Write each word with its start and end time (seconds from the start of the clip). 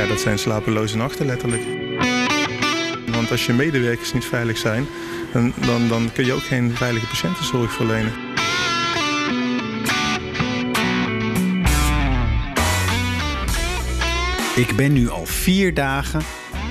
Ja, 0.00 0.06
dat 0.06 0.20
zijn 0.20 0.38
slapeloze 0.38 0.96
nachten 0.96 1.26
letterlijk. 1.26 1.62
Want 3.06 3.30
als 3.30 3.46
je 3.46 3.52
medewerkers 3.52 4.12
niet 4.12 4.24
veilig 4.24 4.58
zijn, 4.58 4.86
dan, 5.32 5.52
dan, 5.66 5.88
dan 5.88 6.10
kun 6.12 6.24
je 6.24 6.32
ook 6.32 6.42
geen 6.42 6.76
veilige 6.76 7.06
patiëntenzorg 7.06 7.72
verlenen. 7.72 8.12
Ik 14.56 14.76
ben 14.76 14.92
nu 14.92 15.08
al 15.08 15.26
vier 15.26 15.74
dagen 15.74 16.22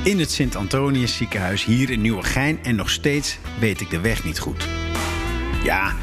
in 0.03 0.19
het 0.19 0.31
Sint-Antonius 0.31 1.17
ziekenhuis 1.17 1.65
hier 1.65 1.89
in 1.89 2.01
Nieuwegein 2.01 2.59
en 2.63 2.75
nog 2.75 2.89
steeds 2.89 3.37
weet 3.59 3.81
ik 3.81 3.89
de 3.89 3.99
weg 3.99 4.23
niet 4.23 4.39
goed. 4.39 4.67
Ja, 5.63 5.95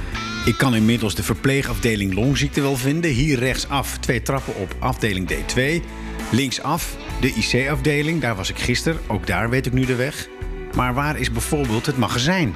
ik 0.44 0.56
kan 0.56 0.74
inmiddels 0.74 1.14
de 1.14 1.22
verpleegafdeling 1.22 2.14
longziekte 2.14 2.60
wel 2.60 2.76
vinden. 2.76 3.10
Hier 3.10 3.38
rechtsaf 3.38 3.98
twee 3.98 4.22
trappen 4.22 4.54
op 4.54 4.76
afdeling 4.78 5.30
D2. 5.32 5.84
Linksaf 6.30 6.96
de 7.20 7.34
IC-afdeling, 7.34 8.20
daar 8.20 8.34
was 8.34 8.50
ik 8.50 8.58
gisteren. 8.58 9.00
Ook 9.06 9.26
daar 9.26 9.50
weet 9.50 9.66
ik 9.66 9.72
nu 9.72 9.84
de 9.84 9.94
weg. 9.94 10.28
Maar 10.74 10.94
waar 10.94 11.18
is 11.18 11.30
bijvoorbeeld 11.30 11.86
het 11.86 11.96
magazijn? 11.96 12.54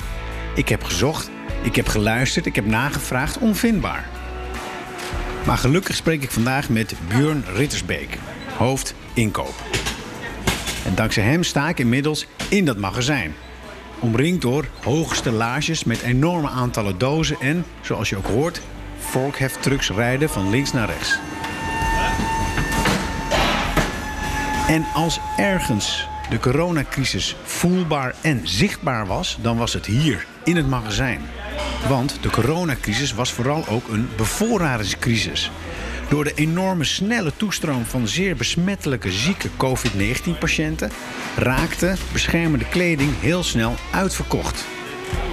Ik 0.55 0.69
heb 0.69 0.85
gezocht, 0.85 1.31
ik 1.63 1.77
heb 1.77 1.89
geluisterd, 1.89 2.47
ik 2.47 2.55
heb 2.55 2.67
nagevraagd, 2.67 3.39
onvindbaar. 3.39 4.09
Maar 5.47 5.59
gelukkig 5.59 5.97
spreek 5.97 6.23
ik 6.23 6.31
vandaag 6.31 6.69
met 6.69 6.95
Björn 7.09 7.45
Rittersbeek, 7.55 8.19
hoofd 8.57 8.95
inkoop. 9.15 9.55
En 10.85 10.95
dankzij 10.95 11.23
hem 11.23 11.43
sta 11.43 11.69
ik 11.69 11.79
inmiddels 11.79 12.27
in 12.49 12.65
dat 12.65 12.77
magazijn. 12.77 13.35
Omringd 13.99 14.43
door 14.43 14.67
hoge 14.83 15.15
stellages 15.15 15.85
met 15.85 16.03
enorme 16.03 16.49
aantallen 16.49 16.99
dozen 16.99 17.37
en, 17.41 17.65
zoals 17.81 18.09
je 18.09 18.17
ook 18.17 18.27
hoort, 18.27 18.61
vorkheftrucks 18.99 19.91
rijden 19.91 20.31
van 20.31 20.51
links 20.51 20.73
naar 20.73 20.87
rechts. 20.87 21.19
En 24.71 24.85
als 24.95 25.21
ergens 25.37 26.09
de 26.29 26.39
coronacrisis 26.39 27.37
voelbaar 27.43 28.15
en 28.21 28.49
zichtbaar 28.49 29.07
was, 29.07 29.39
dan 29.41 29.57
was 29.57 29.73
het 29.73 29.87
hier 29.87 30.27
in 30.45 30.57
het 30.57 30.69
magazijn. 30.69 31.21
Want 31.89 32.23
de 32.23 32.31
coronacrisis 32.31 33.13
was 33.13 33.33
vooral 33.33 33.67
ook 33.69 33.89
een 33.89 34.09
bevoorradingscrisis. 34.17 35.51
Door 36.09 36.25
de 36.25 36.35
enorme 36.35 36.85
snelle 36.85 37.33
toestroom 37.37 37.85
van 37.85 38.09
zeer 38.09 38.37
besmettelijke 38.37 39.13
zieke 39.13 39.49
COVID-19-patiënten 39.57 40.91
raakte 41.37 41.95
beschermende 42.13 42.69
kleding 42.69 43.21
heel 43.21 43.43
snel 43.43 43.75
uitverkocht. 43.93 44.65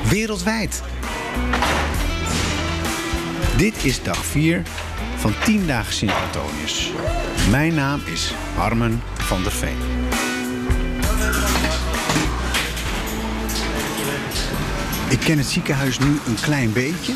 Wereldwijd. 0.09 0.83
Dit 3.57 3.83
is 3.83 4.03
dag 4.03 4.25
4 4.25 4.63
van 5.17 5.33
10 5.43 5.67
dagen 5.67 5.93
Sint-Antonius. 5.93 6.91
Mijn 7.49 7.73
naam 7.73 8.01
is 8.05 8.33
Harmen 8.55 9.01
van 9.17 9.43
der 9.43 9.51
Veen. 9.51 9.77
Ik 15.09 15.19
ken 15.19 15.37
het 15.37 15.47
ziekenhuis 15.47 15.99
nu 15.99 16.19
een 16.27 16.37
klein 16.41 16.73
beetje. 16.73 17.13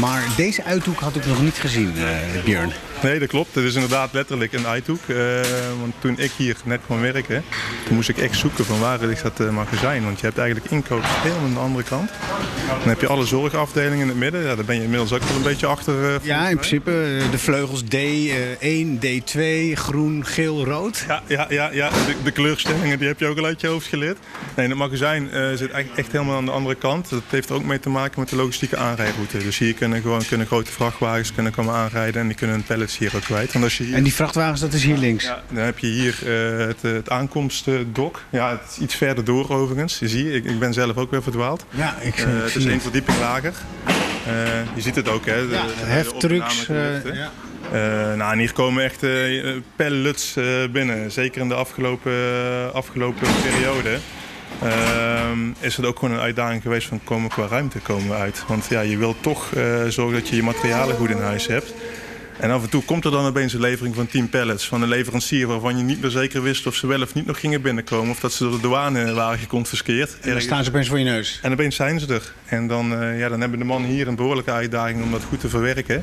Maar 0.00 0.22
deze 0.36 0.64
uithoek 0.64 1.00
had 1.00 1.16
ik 1.16 1.26
nog 1.26 1.42
niet 1.42 1.58
gezien, 1.58 1.92
uh, 1.96 2.44
Björn. 2.44 2.72
Nee, 3.02 3.18
dat 3.18 3.28
klopt. 3.28 3.54
Het 3.54 3.64
is 3.64 3.74
inderdaad 3.74 4.12
letterlijk 4.12 4.52
een 4.52 4.66
uithoek. 4.66 5.00
Uh, 5.06 5.16
want 5.80 5.94
toen 5.98 6.18
ik 6.18 6.30
hier 6.36 6.56
net 6.64 6.80
kwam 6.86 7.00
werken, 7.00 7.44
toen 7.84 7.94
moest 7.94 8.08
ik 8.08 8.18
echt 8.18 8.38
zoeken 8.38 8.64
van 8.64 8.80
waar 8.80 8.98
ligt 9.04 9.22
dat 9.22 9.40
uh, 9.40 9.50
magazijn. 9.50 10.04
Want 10.04 10.20
je 10.20 10.26
hebt 10.26 10.38
eigenlijk 10.38 10.70
inkoop 10.70 11.02
helemaal 11.04 11.44
aan 11.44 11.54
de 11.54 11.60
andere 11.60 11.84
kant. 11.84 12.10
Dan 12.68 12.88
heb 12.88 13.00
je 13.00 13.06
alle 13.06 13.24
zorgafdelingen 13.24 14.00
in 14.00 14.08
het 14.08 14.16
midden. 14.16 14.42
Ja, 14.42 14.54
daar 14.54 14.64
ben 14.64 14.76
je 14.76 14.82
inmiddels 14.82 15.12
ook 15.12 15.22
wel 15.22 15.36
een 15.36 15.42
beetje 15.42 15.66
achter. 15.66 15.94
Uh, 16.02 16.14
ja, 16.22 16.48
in 16.48 16.56
principe 16.56 17.20
de 17.30 17.38
vleugels 17.38 17.82
D1, 17.82 19.04
D2, 19.04 19.40
groen, 19.74 20.26
geel, 20.26 20.64
rood. 20.64 21.04
Ja, 21.08 21.22
ja, 21.26 21.46
ja, 21.48 21.70
ja. 21.72 21.88
De, 21.88 22.14
de, 22.24 22.30
kleurstellingen 22.30 22.98
die 22.98 23.08
heb 23.08 23.20
je 23.20 23.26
ook 23.26 23.38
al 23.38 23.44
uit 23.44 23.60
je 23.60 23.66
hoofd 23.66 23.86
geleerd. 23.86 24.18
Nee, 24.56 24.68
het 24.68 24.76
magazijn 24.76 25.28
zit 25.54 25.70
echt 25.70 26.12
helemaal 26.12 26.36
aan 26.36 26.44
de 26.44 26.50
andere 26.50 26.74
kant. 26.74 27.10
Dat 27.10 27.22
heeft 27.28 27.50
ook 27.50 27.64
mee 27.64 27.80
te 27.80 27.88
maken 27.88 28.20
met 28.20 28.28
de 28.28 28.36
logistieke 28.36 28.76
aanrijroute. 28.76 29.38
Dus 29.38 29.58
hier 29.58 29.74
kunnen 29.74 30.02
gewoon 30.02 30.26
kunnen 30.26 30.46
grote 30.46 30.72
vrachtwagens 30.72 31.32
kunnen 31.32 31.52
komen 31.52 31.74
aanrijden 31.74 32.20
en 32.20 32.26
die 32.26 32.36
kunnen 32.36 32.56
een 32.56 32.62
pallet 32.62 32.85
hier 32.94 33.12
ook 33.16 33.22
kwijt. 33.22 33.52
En, 33.52 33.62
als 33.62 33.78
je 33.78 33.84
hier... 33.84 33.94
en 33.94 34.02
die 34.02 34.14
vrachtwagens, 34.14 34.60
dat 34.60 34.72
is 34.72 34.84
hier 34.84 34.96
links? 34.96 35.24
Ja, 35.24 35.42
dan 35.52 35.64
heb 35.64 35.78
je 35.78 35.86
hier 35.86 36.18
uh, 36.24 36.66
het, 36.66 36.82
het 36.82 37.10
aankomstdok. 37.10 38.22
Ja, 38.30 38.50
het 38.50 38.70
is 38.70 38.78
iets 38.78 38.94
verder 38.94 39.24
door 39.24 39.50
overigens. 39.50 39.98
Je 39.98 40.08
ziet, 40.08 40.26
ik, 40.26 40.44
ik 40.44 40.58
ben 40.58 40.72
zelf 40.72 40.96
ook 40.96 41.10
weer 41.10 41.22
verdwaald. 41.22 41.64
Ja, 41.70 41.96
ik, 42.00 42.18
uh, 42.18 42.26
Het 42.42 42.56
is 42.56 42.64
één 42.64 42.80
verdieping 42.80 43.18
lager. 43.18 43.52
Uh, 44.26 44.34
je 44.74 44.80
ziet 44.80 44.94
het 44.94 45.08
ook, 45.08 45.26
hè? 45.26 45.48
De, 45.48 45.54
ja, 45.54 45.66
heftrucks. 45.84 46.66
ja. 46.66 47.32
Uh, 47.72 48.14
nou, 48.14 48.32
en 48.32 48.38
hier 48.38 48.52
komen 48.52 48.84
echt 48.84 49.02
uh, 49.02 49.56
pallets 49.76 50.36
uh, 50.36 50.44
binnen. 50.72 51.12
Zeker 51.12 51.40
in 51.40 51.48
de 51.48 51.54
afgelopen, 51.54 52.12
afgelopen 52.72 53.28
periode. 53.42 53.98
is 55.60 55.76
het 55.76 55.86
ook 55.86 55.98
gewoon 55.98 56.14
een 56.14 56.20
uitdaging 56.20 56.62
geweest 56.62 56.88
van 56.88 57.00
komen 57.04 57.30
qua 57.30 57.46
ruimte 57.46 57.78
komen 57.78 58.08
we 58.08 58.14
uit. 58.14 58.44
Want 58.48 58.66
ja, 58.68 58.80
je 58.80 58.96
wilt 58.96 59.16
toch 59.20 59.48
zorgen 59.88 60.14
dat 60.14 60.28
je 60.28 60.36
je 60.36 60.42
materialen 60.42 60.96
goed 60.96 61.10
in 61.10 61.20
huis 61.20 61.46
hebt. 61.46 61.74
En 62.40 62.50
af 62.50 62.62
en 62.62 62.70
toe 62.70 62.82
komt 62.82 63.04
er 63.04 63.10
dan 63.10 63.26
opeens 63.26 63.52
een 63.52 63.60
levering 63.60 63.94
van 63.94 64.06
10 64.06 64.28
pallets 64.28 64.66
van 64.66 64.82
een 64.82 64.88
leverancier 64.88 65.46
waarvan 65.46 65.76
je 65.76 65.82
niet 65.82 66.00
meer 66.00 66.10
zeker 66.10 66.42
wist 66.42 66.66
of 66.66 66.74
ze 66.74 66.86
wel 66.86 67.02
of 67.02 67.14
niet 67.14 67.26
nog 67.26 67.40
gingen 67.40 67.62
binnenkomen. 67.62 68.10
Of 68.10 68.20
dat 68.20 68.32
ze 68.32 68.42
door 68.42 68.52
de 68.52 68.60
douane 68.60 69.12
waren 69.12 69.38
geconfiskeerd. 69.38 70.16
En 70.20 70.30
dan 70.30 70.40
staan 70.40 70.64
ze 70.64 70.70
opeens 70.70 70.88
voor 70.88 70.98
je 70.98 71.04
neus. 71.04 71.38
En 71.42 71.52
opeens 71.52 71.76
zijn 71.76 72.00
ze 72.00 72.14
er. 72.14 72.32
En 72.44 72.66
dan, 72.66 73.02
uh, 73.02 73.18
ja, 73.18 73.28
dan 73.28 73.40
hebben 73.40 73.58
de 73.58 73.64
mannen 73.64 73.90
hier 73.90 74.08
een 74.08 74.16
behoorlijke 74.16 74.50
uitdaging 74.50 75.02
om 75.02 75.10
dat 75.10 75.24
goed 75.24 75.40
te 75.40 75.48
verwerken. 75.48 76.02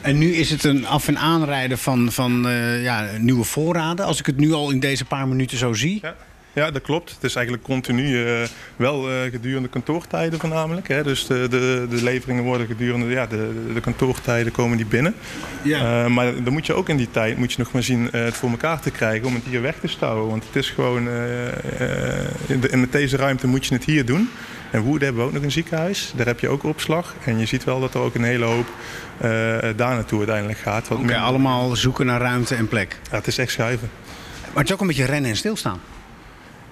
En 0.00 0.18
nu 0.18 0.34
is 0.34 0.50
het 0.50 0.64
een 0.64 0.86
af- 0.86 1.08
en 1.08 1.18
aanrijden 1.18 1.78
van, 1.78 2.12
van 2.12 2.46
uh, 2.46 2.82
ja, 2.82 3.08
nieuwe 3.18 3.44
voorraden. 3.44 4.04
Als 4.06 4.18
ik 4.18 4.26
het 4.26 4.36
nu 4.36 4.52
al 4.52 4.70
in 4.70 4.80
deze 4.80 5.04
paar 5.04 5.28
minuten 5.28 5.58
zo 5.58 5.72
zie. 5.72 5.98
Ja. 6.02 6.16
Ja, 6.58 6.70
dat 6.70 6.82
klopt. 6.82 7.10
Het 7.10 7.24
is 7.24 7.34
eigenlijk 7.34 7.66
continu 7.66 8.24
uh, 8.24 8.46
wel 8.76 9.10
uh, 9.10 9.30
gedurende 9.30 9.68
kantoortijden 9.68 10.40
voornamelijk. 10.40 10.88
Hè. 10.88 11.02
Dus 11.02 11.26
de, 11.26 11.46
de, 11.50 11.86
de, 11.90 12.02
leveringen 12.02 12.44
worden 12.44 12.66
gedurende 12.66 13.06
ja, 13.06 13.26
de, 13.26 13.70
de 13.74 13.80
kantoortijden 13.80 14.52
komen 14.52 14.76
die 14.76 14.86
binnen. 14.86 15.14
Ja. 15.62 16.04
Uh, 16.04 16.10
maar 16.10 16.42
dan 16.42 16.52
moet 16.52 16.66
je 16.66 16.74
ook 16.74 16.88
in 16.88 16.96
die 16.96 17.10
tijd 17.10 17.36
moet 17.36 17.52
je 17.52 17.58
nog 17.58 17.72
maar 17.72 17.82
zien 17.82 18.08
het 18.12 18.36
voor 18.36 18.50
elkaar 18.50 18.80
te 18.80 18.90
krijgen 18.90 19.26
om 19.26 19.34
het 19.34 19.44
hier 19.44 19.62
weg 19.62 19.78
te 19.80 19.86
stouwen. 19.86 20.28
Want 20.28 20.44
het 20.46 20.56
is 20.56 20.70
gewoon, 20.70 21.08
in, 22.46 22.60
de, 22.60 22.68
in 22.70 22.80
met 22.80 22.92
deze 22.92 23.16
ruimte 23.16 23.46
moet 23.46 23.66
je 23.66 23.74
het 23.74 23.84
hier 23.84 24.04
doen. 24.04 24.30
En 24.70 24.80
Woerden 24.80 25.04
hebben 25.04 25.22
we 25.22 25.28
ook 25.28 25.34
nog 25.34 25.44
een 25.44 25.50
ziekenhuis. 25.50 26.12
Daar 26.16 26.26
heb 26.26 26.40
je 26.40 26.48
ook 26.48 26.64
opslag. 26.64 27.14
En 27.24 27.38
je 27.38 27.46
ziet 27.46 27.64
wel 27.64 27.80
dat 27.80 27.94
er 27.94 28.00
ook 28.00 28.14
een 28.14 28.22
hele 28.22 28.44
hoop 28.44 28.66
daar 29.76 29.94
naartoe 29.94 30.18
uiteindelijk 30.18 30.58
gaat. 30.58 30.90
Oké, 30.90 31.02
okay, 31.02 31.16
allemaal 31.16 31.76
zoeken 31.76 32.06
naar 32.06 32.20
ruimte 32.20 32.54
en 32.54 32.68
plek. 32.68 32.96
Ja, 33.10 33.16
het 33.16 33.26
is 33.26 33.38
echt 33.38 33.52
schuiven. 33.52 33.90
Maar 34.40 34.56
het 34.56 34.66
is 34.66 34.72
ook 34.72 34.80
een 34.80 34.86
beetje 34.86 35.04
rennen 35.04 35.30
en 35.30 35.36
stilstaan. 35.36 35.80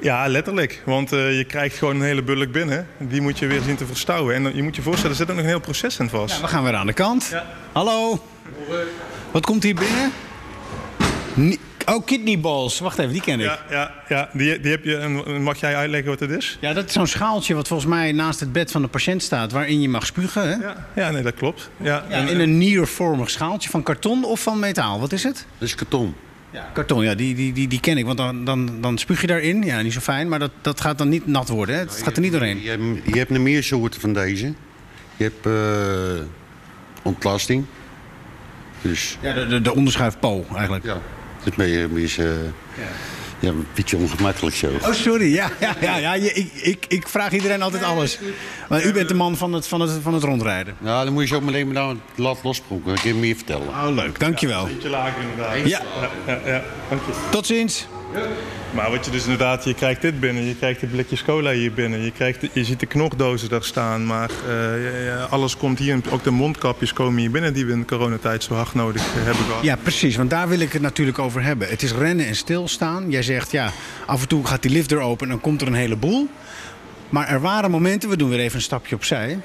Ja, 0.01 0.29
letterlijk. 0.29 0.83
Want 0.85 1.13
uh, 1.13 1.37
je 1.37 1.45
krijgt 1.45 1.77
gewoon 1.77 1.97
een 1.97 2.03
hele 2.03 2.23
bulk 2.23 2.53
binnen. 2.53 2.87
Die 2.99 3.21
moet 3.21 3.39
je 3.39 3.47
weer 3.47 3.63
zien 3.63 3.77
te 3.77 3.87
verstouwen. 3.87 4.35
En 4.35 4.57
je 4.57 4.63
moet 4.63 4.77
je 4.77 4.83
voorstellen, 4.83 5.11
er 5.11 5.17
zit 5.17 5.31
ook 5.31 5.37
nog 5.37 5.45
een 5.45 5.51
heel 5.51 5.61
proces 5.61 5.99
in 5.99 6.09
vast. 6.09 6.35
Ja, 6.35 6.41
we 6.41 6.49
gaan 6.49 6.65
weer 6.65 6.75
aan 6.75 6.87
de 6.87 6.93
kant. 6.93 7.29
Ja. 7.31 7.47
Hallo. 7.73 8.23
Wat 9.31 9.47
komt 9.47 9.63
hier 9.63 9.75
binnen? 9.75 10.13
Ni 11.35 11.59
oh, 11.85 12.05
kidneyballs. 12.05 12.79
Wacht 12.79 12.99
even, 12.99 13.13
die 13.13 13.21
ken 13.21 13.41
ik. 13.41 13.47
Ja, 13.47 13.59
ja, 13.71 13.93
ja. 14.09 14.29
Die, 14.33 14.61
die 14.61 14.71
heb 14.71 14.85
je. 14.85 14.97
En 14.97 15.43
mag 15.43 15.61
jij 15.61 15.77
uitleggen 15.77 16.11
wat 16.11 16.21
het 16.21 16.31
is? 16.31 16.59
Ja, 16.61 16.73
dat 16.73 16.87
is 16.87 16.93
zo'n 16.93 17.07
schaaltje 17.07 17.55
wat 17.55 17.69
volgens 17.69 17.89
mij 17.89 18.13
naast 18.13 18.41
het 18.41 18.53
bed 18.53 18.71
van 18.71 18.83
de 18.83 18.89
patiënt 18.89 19.23
staat... 19.23 19.53
waarin 19.53 19.81
je 19.81 19.89
mag 19.89 20.07
spugen, 20.07 20.49
hè? 20.49 20.67
Ja, 20.67 20.87
ja 20.95 21.11
nee, 21.11 21.23
dat 21.23 21.35
klopt. 21.35 21.71
Ja, 21.77 22.05
ja 22.09 22.17
in 22.17 22.41
een 22.41 22.59
niervormig 22.59 23.31
schaaltje 23.31 23.71
van 23.71 23.83
karton 23.83 24.25
of 24.25 24.41
van 24.41 24.59
metaal. 24.59 25.01
Wat 25.01 25.13
is 25.13 25.23
het? 25.23 25.47
Dat 25.59 25.69
is 25.69 25.75
karton. 25.75 26.15
Ja. 26.57 26.71
Karton, 26.73 27.05
ja, 27.05 27.15
die, 27.15 27.35
die, 27.35 27.53
die, 27.53 27.69
die 27.69 27.81
ken 27.81 27.99
ik. 27.99 28.05
Want 28.05 28.19
dan, 28.19 28.45
dan, 28.45 28.81
dan 28.81 28.99
spuug 28.99 29.21
je 29.21 29.27
daarin. 29.27 29.63
Ja, 29.63 29.81
niet 29.81 29.93
zo 29.93 30.01
fijn. 30.01 30.29
Maar 30.29 30.39
dat, 30.39 30.51
dat 30.61 30.81
gaat 30.81 30.99
dan 30.99 31.09
niet 31.09 31.27
nat 31.27 31.49
worden. 31.49 31.75
Hè? 31.75 31.81
Het 31.81 32.03
gaat 32.03 32.17
er 32.17 32.23
niet 32.23 32.33
doorheen. 32.33 32.63
Je, 32.63 32.69
hebt, 32.69 32.83
je 33.05 33.19
hebt 33.19 33.31
meer 33.31 33.63
soorten 33.63 34.01
van 34.01 34.13
deze. 34.13 34.55
Je 35.17 35.25
hebt 35.25 35.47
uh, 35.47 36.27
ontlasting. 37.03 37.65
Dus... 38.81 39.19
Ja, 39.21 39.33
de, 39.33 39.47
de, 39.47 39.61
de 39.61 39.75
onderschuifpo 39.75 40.47
eigenlijk. 40.55 40.85
Ja, 40.85 41.01
het 41.39 41.53
is 41.53 41.57
meer... 41.57 41.91
meer 41.91 42.17
uh, 42.19 42.27
ja. 42.77 42.89
Ja, 43.47 43.53
een 43.53 43.67
beetje 43.75 43.97
ongemakkelijk 43.97 44.57
zo. 44.57 44.71
Oh, 44.83 44.93
sorry. 44.93 45.35
Ja, 45.35 45.51
ja, 45.61 45.77
ja, 45.81 45.97
ja. 45.97 46.15
Ik, 46.15 46.53
ik, 46.53 46.85
ik 46.89 47.09
vraag 47.09 47.33
iedereen 47.33 47.63
altijd 47.63 47.83
alles. 47.83 48.19
Maar 48.69 48.85
u 48.85 48.93
bent 48.93 49.09
de 49.09 49.15
man 49.15 49.37
van 49.37 49.53
het, 49.53 49.67
van 49.67 49.81
het, 49.81 49.91
van 50.03 50.15
het 50.15 50.23
rondrijden. 50.23 50.77
Nou, 50.79 51.05
dan 51.05 51.13
moet 51.13 51.23
je 51.23 51.29
zo 51.29 51.41
meteen 51.41 51.67
maar 51.67 51.75
nou 51.75 51.97
laat 52.15 52.39
losproeken. 52.43 52.95
Ik 52.95 53.01
kan 53.01 53.21
meer 53.21 53.37
vertellen. 53.37 53.69
Oh, 53.69 53.89
leuk. 53.95 54.21
Dankjewel. 54.21 54.63
Ja, 54.63 54.69
een 54.69 54.75
beetje 54.75 54.89
lager 54.89 55.23
inderdaad. 55.23 55.69
Ja. 55.69 55.81
ja, 56.27 56.41
ja, 56.45 56.63
Dank 56.89 57.01
je. 57.07 57.13
Tot 57.31 57.47
ziens. 57.47 57.87
Maar 58.75 58.91
wat 58.91 59.05
je 59.05 59.11
dus 59.11 59.23
inderdaad, 59.23 59.65
je 59.65 59.75
krijgt 59.75 60.03
dit 60.03 60.21
binnen, 60.21 60.45
je 60.45 60.57
krijgt 60.57 60.81
de 60.81 60.87
blikjes 60.87 61.25
cola 61.25 61.51
hier 61.51 61.73
binnen, 61.73 62.01
je, 62.01 62.11
krijgt, 62.11 62.47
je 62.53 62.65
ziet 62.65 62.81
de 62.81 62.87
knokdozen 62.87 63.49
daar 63.49 63.63
staan, 63.63 64.07
maar 64.07 64.31
ja, 65.05 65.27
alles 65.31 65.57
komt 65.57 65.79
hier, 65.79 66.01
ook 66.11 66.25
de 66.25 66.31
mondkapjes 66.31 66.93
komen 66.93 67.21
hier 67.21 67.31
binnen 67.31 67.55
die 67.55 67.67
we 67.67 67.73
in 67.73 67.87
coronatijd 67.87 68.43
zo 68.43 68.55
hard 68.55 68.75
nodig 68.75 69.03
hebben 69.15 69.45
gehad. 69.45 69.63
Ja, 69.63 69.77
precies, 69.77 70.17
want 70.17 70.31
daar 70.31 70.49
wil 70.49 70.61
ik 70.61 70.73
het 70.73 70.83
natuurlijk 70.83 71.19
over 71.19 71.43
hebben. 71.43 71.69
Het 71.69 71.83
is 71.83 71.93
rennen 71.93 72.27
en 72.27 72.37
stilstaan. 72.37 73.11
Jij 73.11 73.23
zegt, 73.23 73.51
ja, 73.51 73.73
af 74.07 74.23
en 74.23 74.29
toe 74.29 74.47
gaat 74.47 74.63
die 74.63 74.71
lift 74.71 74.93
er 74.93 75.01
open 75.01 75.27
en 75.27 75.33
dan 75.33 75.41
komt 75.41 75.61
er 75.61 75.67
een 75.67 75.75
heleboel. 75.75 76.29
Maar 77.09 77.29
er 77.29 77.41
waren 77.41 77.71
momenten, 77.71 78.09
we 78.09 78.17
doen 78.17 78.29
weer 78.29 78.39
even 78.39 78.57
een 78.57 78.63
stapje 78.63 78.95
opzij, 78.95 79.39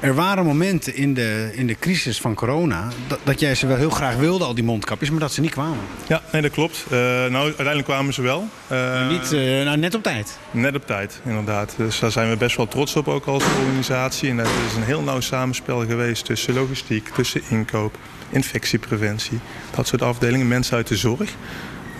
er 0.00 0.14
waren 0.14 0.44
momenten 0.44 0.94
in 0.94 1.14
de, 1.14 1.50
in 1.54 1.66
de 1.66 1.74
crisis 1.78 2.20
van 2.20 2.34
corona... 2.34 2.88
Dat, 3.06 3.18
dat 3.22 3.40
jij 3.40 3.54
ze 3.54 3.66
wel 3.66 3.76
heel 3.76 3.90
graag 3.90 4.16
wilde, 4.16 4.44
al 4.44 4.54
die 4.54 4.64
mondkapjes, 4.64 5.10
maar 5.10 5.20
dat 5.20 5.32
ze 5.32 5.40
niet 5.40 5.50
kwamen. 5.50 5.78
Ja, 6.06 6.22
nee, 6.32 6.42
dat 6.42 6.50
klopt. 6.50 6.84
Uh, 6.84 6.98
nou, 7.26 7.44
uiteindelijk 7.44 7.86
kwamen 7.86 8.14
ze 8.14 8.22
wel. 8.22 8.48
Uh, 8.72 9.08
niet, 9.08 9.32
uh, 9.32 9.64
nou, 9.64 9.76
net 9.76 9.94
op 9.94 10.02
tijd. 10.02 10.38
Net 10.50 10.74
op 10.74 10.86
tijd, 10.86 11.20
inderdaad. 11.24 11.74
Dus 11.76 11.98
daar 11.98 12.10
zijn 12.10 12.30
we 12.30 12.36
best 12.36 12.56
wel 12.56 12.68
trots 12.68 12.96
op 12.96 13.08
ook 13.08 13.26
als 13.26 13.44
organisatie. 13.60 14.30
En 14.30 14.36
dat 14.36 14.46
is 14.46 14.76
een 14.76 14.82
heel 14.82 15.02
nauw 15.02 15.20
samenspel 15.20 15.86
geweest 15.86 16.24
tussen 16.24 16.54
logistiek, 16.54 17.08
tussen 17.08 17.42
inkoop, 17.48 17.98
infectiepreventie. 18.30 19.38
Dat 19.76 19.86
soort 19.86 20.02
afdelingen, 20.02 20.48
mensen 20.48 20.76
uit 20.76 20.88
de 20.88 20.96
zorg. 20.96 21.30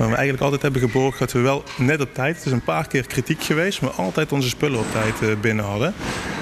Waar 0.01 0.09
we 0.09 0.15
eigenlijk 0.15 0.45
altijd 0.45 0.63
hebben 0.63 0.91
geborgd 0.91 1.19
dat 1.19 1.33
we 1.33 1.39
wel 1.39 1.65
net 1.79 2.01
op 2.01 2.15
tijd... 2.15 2.37
het 2.37 2.47
is 2.47 2.53
een 2.53 2.65
paar 2.65 2.87
keer 2.89 3.07
kritiek 3.07 3.43
geweest, 3.43 3.81
maar 3.81 3.91
altijd 3.91 4.33
onze 4.33 4.49
spullen 4.49 4.79
op 4.79 4.93
tijd 4.93 5.23
eh, 5.23 5.41
binnen 5.41 5.65
hadden. 5.65 5.95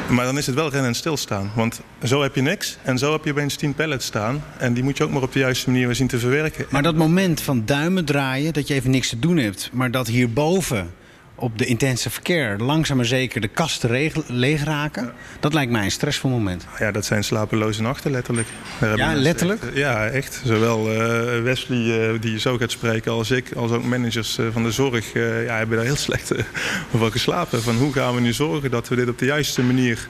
Maar 0.08 0.24
dan 0.24 0.38
is 0.38 0.46
het 0.46 0.54
wel 0.54 0.70
rennen 0.70 0.88
en 0.88 0.94
stilstaan. 0.94 1.50
Want 1.54 1.80
zo 2.04 2.22
heb 2.22 2.34
je 2.34 2.40
niks 2.40 2.78
en 2.82 2.98
zo 2.98 3.12
heb 3.12 3.24
je 3.24 3.30
opeens 3.30 3.56
10 3.56 3.74
pallets 3.74 4.06
staan. 4.06 4.44
En 4.58 4.74
die 4.74 4.82
moet 4.82 4.96
je 4.96 5.04
ook 5.04 5.10
maar 5.10 5.22
op 5.22 5.32
de 5.32 5.38
juiste 5.38 5.70
manier 5.70 5.94
zien 5.94 6.06
te 6.06 6.18
verwerken. 6.18 6.66
Maar 6.70 6.82
dat 6.82 6.94
moment 6.94 7.40
van 7.40 7.62
duimen 7.64 8.04
draaien, 8.04 8.52
dat 8.52 8.68
je 8.68 8.74
even 8.74 8.90
niks 8.90 9.08
te 9.08 9.18
doen 9.18 9.36
hebt... 9.36 9.70
maar 9.72 9.90
dat 9.90 10.06
hierboven 10.06 10.90
op 11.38 11.58
de 11.58 11.64
intensive 11.64 12.20
care 12.22 12.64
langzaam 12.64 12.96
maar 12.96 13.06
zeker 13.06 13.40
de 13.40 13.48
kasten 13.48 14.12
leeg 14.26 14.64
raken. 14.64 15.12
Dat 15.40 15.52
lijkt 15.52 15.72
mij 15.72 15.84
een 15.84 15.90
stressvol 15.90 16.30
moment. 16.30 16.66
Ja, 16.78 16.90
dat 16.90 17.04
zijn 17.04 17.24
slapeloze 17.24 17.82
nachten 17.82 18.10
letterlijk. 18.10 18.48
ja, 18.96 19.14
letterlijk? 19.14 19.62
ja, 19.74 20.06
echt. 20.06 20.42
Zowel 20.44 20.92
uh, 20.92 21.42
Wesley, 21.42 21.78
uh, 21.78 22.20
die 22.20 22.38
zo 22.38 22.56
gaat 22.56 22.70
spreken, 22.70 23.12
als 23.12 23.30
ik, 23.30 23.52
als 23.52 23.70
ook 23.70 23.84
managers 23.84 24.38
uh, 24.38 24.46
van 24.52 24.62
de 24.62 24.70
zorg... 24.70 25.12
ja, 25.12 25.56
hebben 25.56 25.76
daar 25.76 25.86
heel 25.86 25.96
slecht 25.96 26.32
over 26.92 27.10
geslapen. 27.10 27.62
Van 27.62 27.76
hoe 27.76 27.92
gaan 27.92 28.14
we 28.14 28.20
nu 28.20 28.32
zorgen 28.32 28.70
dat 28.70 28.88
we 28.88 28.96
dit 28.96 29.08
op 29.08 29.18
de 29.18 29.26
juiste 29.26 29.62
manier 29.62 30.08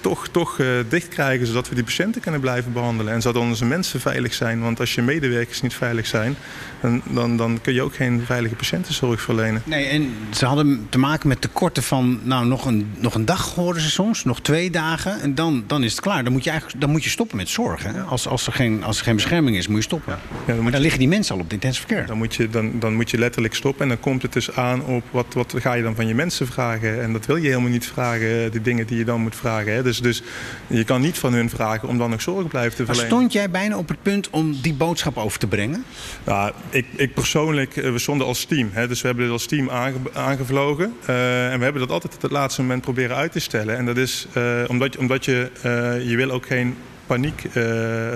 toch, 0.00 0.28
toch 0.28 0.58
uh, 0.58 0.68
dicht 0.88 1.08
krijgen, 1.08 1.46
zodat 1.46 1.68
we 1.68 1.74
die 1.74 1.84
patiënten 1.84 2.20
kunnen 2.20 2.40
blijven 2.40 2.72
behandelen. 2.72 3.12
En 3.12 3.22
zodat 3.22 3.42
onze 3.42 3.64
mensen 3.64 4.00
veilig 4.00 4.34
zijn. 4.34 4.60
Want 4.60 4.80
als 4.80 4.94
je 4.94 5.02
medewerkers 5.02 5.62
niet 5.62 5.74
veilig 5.74 6.06
zijn, 6.06 6.36
dan, 6.80 7.02
dan, 7.04 7.36
dan 7.36 7.58
kun 7.62 7.74
je 7.74 7.82
ook 7.82 7.94
geen 7.94 8.22
veilige 8.24 8.54
patiëntenzorg 8.54 9.20
verlenen. 9.20 9.62
Nee, 9.64 9.86
en 9.86 10.14
ze 10.30 10.46
hadden 10.46 10.86
te 10.88 10.98
maken 10.98 11.28
met 11.28 11.40
tekorten 11.40 11.82
van 11.82 12.20
nou, 12.22 12.46
nog, 12.46 12.64
een, 12.64 12.90
nog 12.98 13.14
een 13.14 13.24
dag, 13.24 13.54
hoorden 13.54 13.82
ze 13.82 13.90
soms, 13.90 14.24
nog 14.24 14.40
twee 14.40 14.70
dagen. 14.70 15.20
En 15.20 15.34
dan, 15.34 15.64
dan 15.66 15.82
is 15.82 15.90
het 15.90 16.00
klaar. 16.00 16.24
Dan 16.24 16.32
moet 16.32 16.44
je, 16.44 16.50
eigenlijk, 16.50 16.80
dan 16.80 16.90
moet 16.90 17.04
je 17.04 17.10
stoppen 17.10 17.36
met 17.36 17.48
zorg. 17.48 17.82
Hè? 17.82 18.00
Als, 18.00 18.28
als, 18.28 18.46
er 18.46 18.52
geen, 18.52 18.84
als 18.84 18.98
er 18.98 19.04
geen 19.04 19.14
bescherming 19.14 19.56
is, 19.56 19.68
moet 19.68 19.76
je 19.76 19.82
stoppen. 19.82 20.12
Ja. 20.12 20.18
Ja, 20.46 20.54
dan, 20.54 20.62
maar 20.62 20.72
dan 20.72 20.80
liggen 20.80 20.98
die 20.98 21.08
mensen 21.08 21.34
al 21.34 21.40
op 21.40 21.48
de 21.48 21.54
intensive 21.54 21.86
care. 21.86 22.06
Dan 22.06 22.16
moet, 22.16 22.34
je, 22.34 22.48
dan, 22.48 22.78
dan 22.78 22.94
moet 22.94 23.10
je 23.10 23.18
letterlijk 23.18 23.54
stoppen. 23.54 23.82
En 23.82 23.88
dan 23.88 24.00
komt 24.00 24.22
het 24.22 24.32
dus 24.32 24.56
aan 24.56 24.84
op 24.84 25.04
wat, 25.10 25.26
wat 25.34 25.54
ga 25.56 25.72
je 25.72 25.82
dan 25.82 25.94
van 25.94 26.06
je 26.06 26.14
mensen 26.14 26.46
vragen. 26.46 27.02
En 27.02 27.12
dat 27.12 27.26
wil 27.26 27.36
je 27.36 27.48
helemaal 27.48 27.70
niet 27.70 27.86
vragen, 27.86 28.52
de 28.52 28.62
dingen 28.62 28.86
die 28.86 28.98
je 28.98 29.04
dan 29.04 29.20
moet 29.20 29.36
vragen. 29.36 29.67
Dus, 29.82 30.00
dus 30.00 30.22
je 30.66 30.84
kan 30.84 31.00
niet 31.00 31.18
van 31.18 31.32
hun 31.32 31.50
vragen 31.50 31.88
om 31.88 31.98
dan 31.98 32.10
nog 32.10 32.22
zorg 32.22 32.48
blijven 32.48 32.76
te 32.76 32.84
verlenen. 32.84 33.10
Maar 33.10 33.18
stond 33.18 33.32
jij 33.32 33.50
bijna 33.50 33.76
op 33.78 33.88
het 33.88 34.02
punt 34.02 34.30
om 34.30 34.58
die 34.62 34.74
boodschap 34.74 35.16
over 35.16 35.38
te 35.38 35.46
brengen? 35.46 35.84
Nou, 36.24 36.52
ik, 36.70 36.86
ik 36.96 37.14
persoonlijk, 37.14 37.76
eh, 37.76 37.92
we 37.92 37.98
stonden 37.98 38.26
als 38.26 38.44
team. 38.44 38.70
Hè, 38.72 38.88
dus 38.88 39.00
we 39.00 39.06
hebben 39.06 39.24
dit 39.24 39.32
als 39.32 39.46
team 39.46 39.70
aangevlogen. 40.12 40.94
Uh, 41.08 41.52
en 41.52 41.58
we 41.58 41.64
hebben 41.64 41.82
dat 41.82 41.90
altijd 41.90 42.14
op 42.14 42.22
het 42.22 42.30
laatste 42.30 42.60
moment 42.60 42.80
proberen 42.80 43.16
uit 43.16 43.32
te 43.32 43.40
stellen. 43.40 43.76
En 43.76 43.86
dat 43.86 43.96
is 43.96 44.26
uh, 44.36 44.62
omdat, 44.66 44.96
omdat 44.96 45.24
je, 45.24 45.50
uh, 45.56 46.10
je 46.10 46.16
wil 46.16 46.30
ook 46.30 46.46
geen 46.46 46.76
paniek 47.08 47.44
uh, 47.44 47.52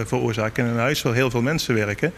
veroorzaken. 0.05 0.65
In 0.65 0.71
een 0.71 0.79
huis 0.79 1.03
waar 1.03 1.15
heel 1.15 1.31
veel 1.31 1.43
mensen 1.43 1.75
werken. 1.75 2.13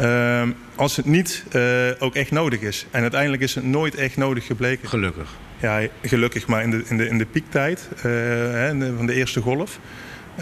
Uh, 0.00 0.42
als 0.74 0.96
het 0.96 1.06
niet 1.06 1.44
uh, 1.52 1.62
ook 1.98 2.14
echt 2.14 2.30
nodig 2.30 2.60
is. 2.60 2.86
En 2.90 3.02
uiteindelijk 3.02 3.42
is 3.42 3.54
het 3.54 3.64
nooit 3.64 3.94
echt 3.94 4.16
nodig 4.16 4.46
gebleken. 4.46 4.88
Gelukkig. 4.88 5.28
Ja, 5.64 5.88
gelukkig. 6.02 6.46
Maar 6.46 6.62
in 6.62 6.70
de, 6.70 6.82
in 6.86 6.96
de, 6.96 7.08
in 7.08 7.18
de 7.18 7.26
piektijd 7.26 7.88
hè, 8.00 8.96
van 8.96 9.06
de 9.06 9.14
eerste 9.14 9.40
golf... 9.40 9.78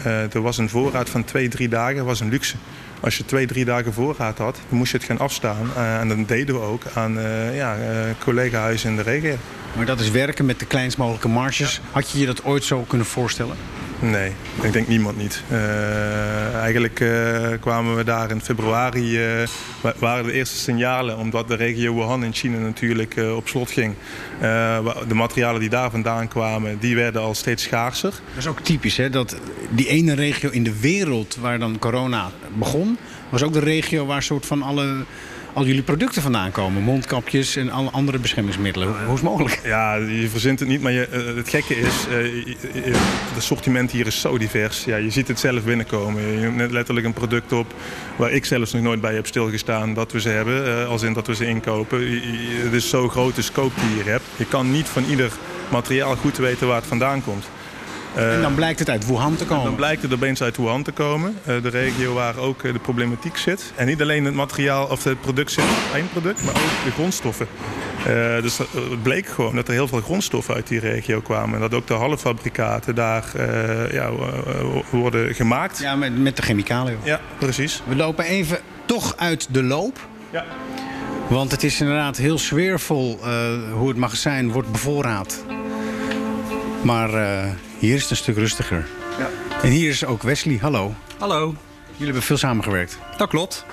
er 0.03 0.41
was 0.41 0.57
een 0.57 0.69
voorraad 0.69 1.09
van 1.09 1.23
twee, 1.23 1.47
drie 1.47 1.69
dagen. 1.69 2.05
was 2.05 2.19
een 2.19 2.29
luxe. 2.29 2.55
Als 2.99 3.17
je 3.17 3.25
twee, 3.25 3.47
drie 3.47 3.65
dagen 3.65 3.93
voorraad 3.93 4.37
had, 4.37 4.59
dan 4.69 4.77
moest 4.77 4.91
je 4.91 4.97
het 4.97 5.05
gaan 5.05 5.19
afstaan. 5.19 5.75
en 5.75 6.07
dat 6.07 6.27
deden 6.27 6.55
we 6.55 6.61
ook 6.61 6.83
aan 6.93 7.19
ja, 7.53 7.77
collega-huizen 8.19 8.89
in 8.89 8.95
de 8.95 9.01
regio. 9.01 9.35
Maar 9.75 9.85
dat 9.85 9.99
is 9.99 10.11
werken 10.11 10.45
met 10.45 10.59
de 10.59 10.65
kleinst 10.65 10.97
mogelijke 10.97 11.27
marges. 11.27 11.81
Had 11.91 12.11
je 12.11 12.19
je 12.19 12.25
dat 12.25 12.43
ooit 12.43 12.63
zo 12.63 12.81
kunnen 12.81 13.07
voorstellen? 13.07 13.55
Nee, 14.03 14.31
ik 14.61 14.73
denk 14.73 14.87
niemand 14.87 15.17
niet. 15.17 15.43
Uh, 15.51 16.55
eigenlijk 16.55 16.99
uh, 16.99 17.47
kwamen 17.59 17.95
we 17.95 18.03
daar 18.03 18.31
in 18.31 18.41
februari, 18.41 19.39
uh, 19.39 19.47
waren 19.99 20.25
de 20.25 20.31
eerste 20.31 20.57
signalen, 20.57 21.17
omdat 21.17 21.47
de 21.47 21.55
regio 21.55 21.93
Wuhan 21.95 22.23
in 22.23 22.33
China 22.33 22.57
natuurlijk 22.57 23.15
op 23.35 23.47
slot 23.47 23.71
ging. 23.71 23.95
de 25.07 25.13
materialen 25.13 25.59
die 25.59 25.69
daar 25.69 25.91
vandaan 25.91 26.27
kwamen, 26.27 26.79
die 26.79 26.95
werden 26.95 27.21
al 27.21 27.33
steeds 27.33 27.63
schaarser. 27.63 28.09
Dat 28.09 28.37
is 28.37 28.47
ook 28.47 28.59
typisch, 28.59 28.97
hè? 28.97 29.09
dat 29.09 29.37
die 29.69 29.87
ene 29.87 30.13
regio 30.13 30.49
in 30.49 30.63
de 30.63 30.79
wereld 30.79 31.35
waar 31.35 31.59
dan 31.59 31.79
corona 31.79 32.31
begon, 32.53 32.97
was 33.29 33.43
ook 33.43 33.53
de 33.53 33.59
regio 33.59 34.05
waar 34.05 34.23
soort 34.23 34.45
van 34.45 34.61
alle 34.61 35.05
al 35.53 35.65
jullie 35.65 35.83
producten 35.83 36.21
vandaan 36.21 36.51
komen. 36.51 36.81
Mondkapjes 36.81 37.55
en 37.55 37.69
alle 37.69 37.89
andere 37.89 38.19
beschermingsmiddelen. 38.19 38.87
Hoe 38.87 39.05
is 39.05 39.21
het 39.21 39.21
mogelijk? 39.21 39.59
Ja, 39.63 39.95
je 39.95 40.29
verzint 40.29 40.59
het 40.59 40.67
niet. 40.67 40.81
Maar 40.81 40.91
je, 40.91 41.07
uh, 41.11 41.35
het 41.35 41.49
gekke 41.49 41.75
is, 41.75 41.93
het 43.33 43.43
sortiment 43.43 43.91
hier 43.91 44.07
is 44.07 44.21
zo 44.21 44.37
divers. 44.37 44.83
Ja, 44.83 44.95
je 44.95 45.09
ziet 45.09 45.27
het 45.27 45.39
zelf 45.39 45.63
binnenkomen. 45.63 46.39
Je 46.39 46.47
neemt 46.49 46.71
letterlijk 46.71 47.05
een 47.05 47.13
product 47.13 47.51
op 47.51 47.73
waar 48.15 48.31
ik 48.31 48.45
zelfs 48.45 48.73
nog 48.73 48.81
nooit 48.81 49.01
bij 49.01 49.13
heb 49.13 49.27
stilgestaan 49.27 49.93
dat 49.93 50.11
we 50.11 50.21
ze 50.21 50.29
hebben. 50.29 50.67
Uh, 50.67 50.89
als 50.89 51.01
in 51.01 51.13
dat 51.13 51.27
we 51.27 51.35
ze 51.35 51.45
inkopen. 51.45 52.21
Het 52.63 52.73
is 52.73 52.89
zo 52.89 53.09
groot 53.09 53.35
de 53.35 53.41
scope 53.41 53.79
die 53.79 53.89
je 53.89 53.95
hier 53.95 54.11
hebt. 54.11 54.23
Je 54.35 54.45
kan 54.45 54.71
niet 54.71 54.87
van 54.87 55.03
ieder 55.09 55.31
materiaal 55.71 56.15
goed 56.15 56.37
weten 56.37 56.67
waar 56.67 56.75
het 56.75 56.87
vandaan 56.87 57.23
komt. 57.23 57.45
En 58.15 58.41
dan 58.41 58.55
blijkt 58.55 58.79
het 58.79 58.89
uit 58.89 59.07
Wuhan 59.07 59.35
te 59.35 59.45
komen? 59.45 59.63
Dan 59.63 59.75
blijkt 59.75 60.01
het 60.01 60.13
opeens 60.13 60.41
uit 60.41 60.57
Wuhan 60.57 60.83
te 60.83 60.91
komen. 60.91 61.37
Uh, 61.47 61.61
de 61.61 61.69
regio 61.69 62.13
waar 62.13 62.37
ook 62.37 62.63
uh, 62.63 62.73
de 62.73 62.79
problematiek 62.79 63.37
zit. 63.37 63.73
En 63.75 63.85
niet 63.87 64.01
alleen 64.01 64.25
het 64.25 64.33
materiaal 64.33 64.87
of 64.87 65.03
het 65.03 65.21
product 65.21 65.51
zit, 65.51 65.63
het 65.67 65.93
eindproduct, 65.93 66.43
maar 66.43 66.53
ook 66.55 66.83
de 66.85 66.91
grondstoffen. 66.91 67.47
dus 68.41 68.57
het 68.57 69.03
bleek 69.03 69.27
gewoon 69.27 69.55
dat 69.55 69.67
er 69.67 69.73
heel 69.73 69.87
veel 69.87 70.01
grondstoffen 70.01 70.53
uit 70.53 70.67
die 70.67 70.79
regio 70.79 71.21
kwamen. 71.21 71.55
En 71.55 71.61
dat 71.61 71.73
ook 71.73 71.87
de 71.87 71.93
halffabrikaten 71.93 72.95
daar 72.95 73.25
ja, 73.91 74.09
worden 74.89 75.35
gemaakt. 75.35 75.79
Ja, 75.79 75.95
met, 75.95 76.17
met 76.17 76.35
de 76.35 76.41
chemicaliën. 76.41 76.97
Ja, 77.03 77.19
precies. 77.37 77.81
We 77.87 77.95
lopen 77.95 78.25
even 78.25 78.59
toch 78.85 79.17
uit 79.17 79.47
de 79.51 79.63
loop. 79.63 79.99
Ja. 80.29 80.45
Want 81.29 81.51
het 81.51 81.63
is 81.63 81.81
inderdaad 81.81 82.17
heel 82.17 82.37
sfeervol 82.37 83.19
hoe 83.73 83.87
het 83.87 83.97
magazijn 83.97 84.51
wordt 84.51 84.71
bevoorraad. 84.71 85.43
Maar 86.81 87.09
hier 87.85 87.95
is 87.95 88.01
het 88.01 88.09
een 88.09 88.17
stuk 88.17 88.35
rustiger. 88.35 88.85
Ja. 89.17 89.29
En 89.61 89.69
hier 89.69 89.89
is 89.89 90.05
ook 90.05 90.21
Wesley. 90.21 90.57
Hallo. 90.61 90.95
Hallo. 91.17 91.55
Jullie 91.91 92.05
hebben 92.05 92.21
veel 92.21 92.37
samengewerkt. 92.37 92.97
Dat 93.17 93.29
klopt. 93.29 93.65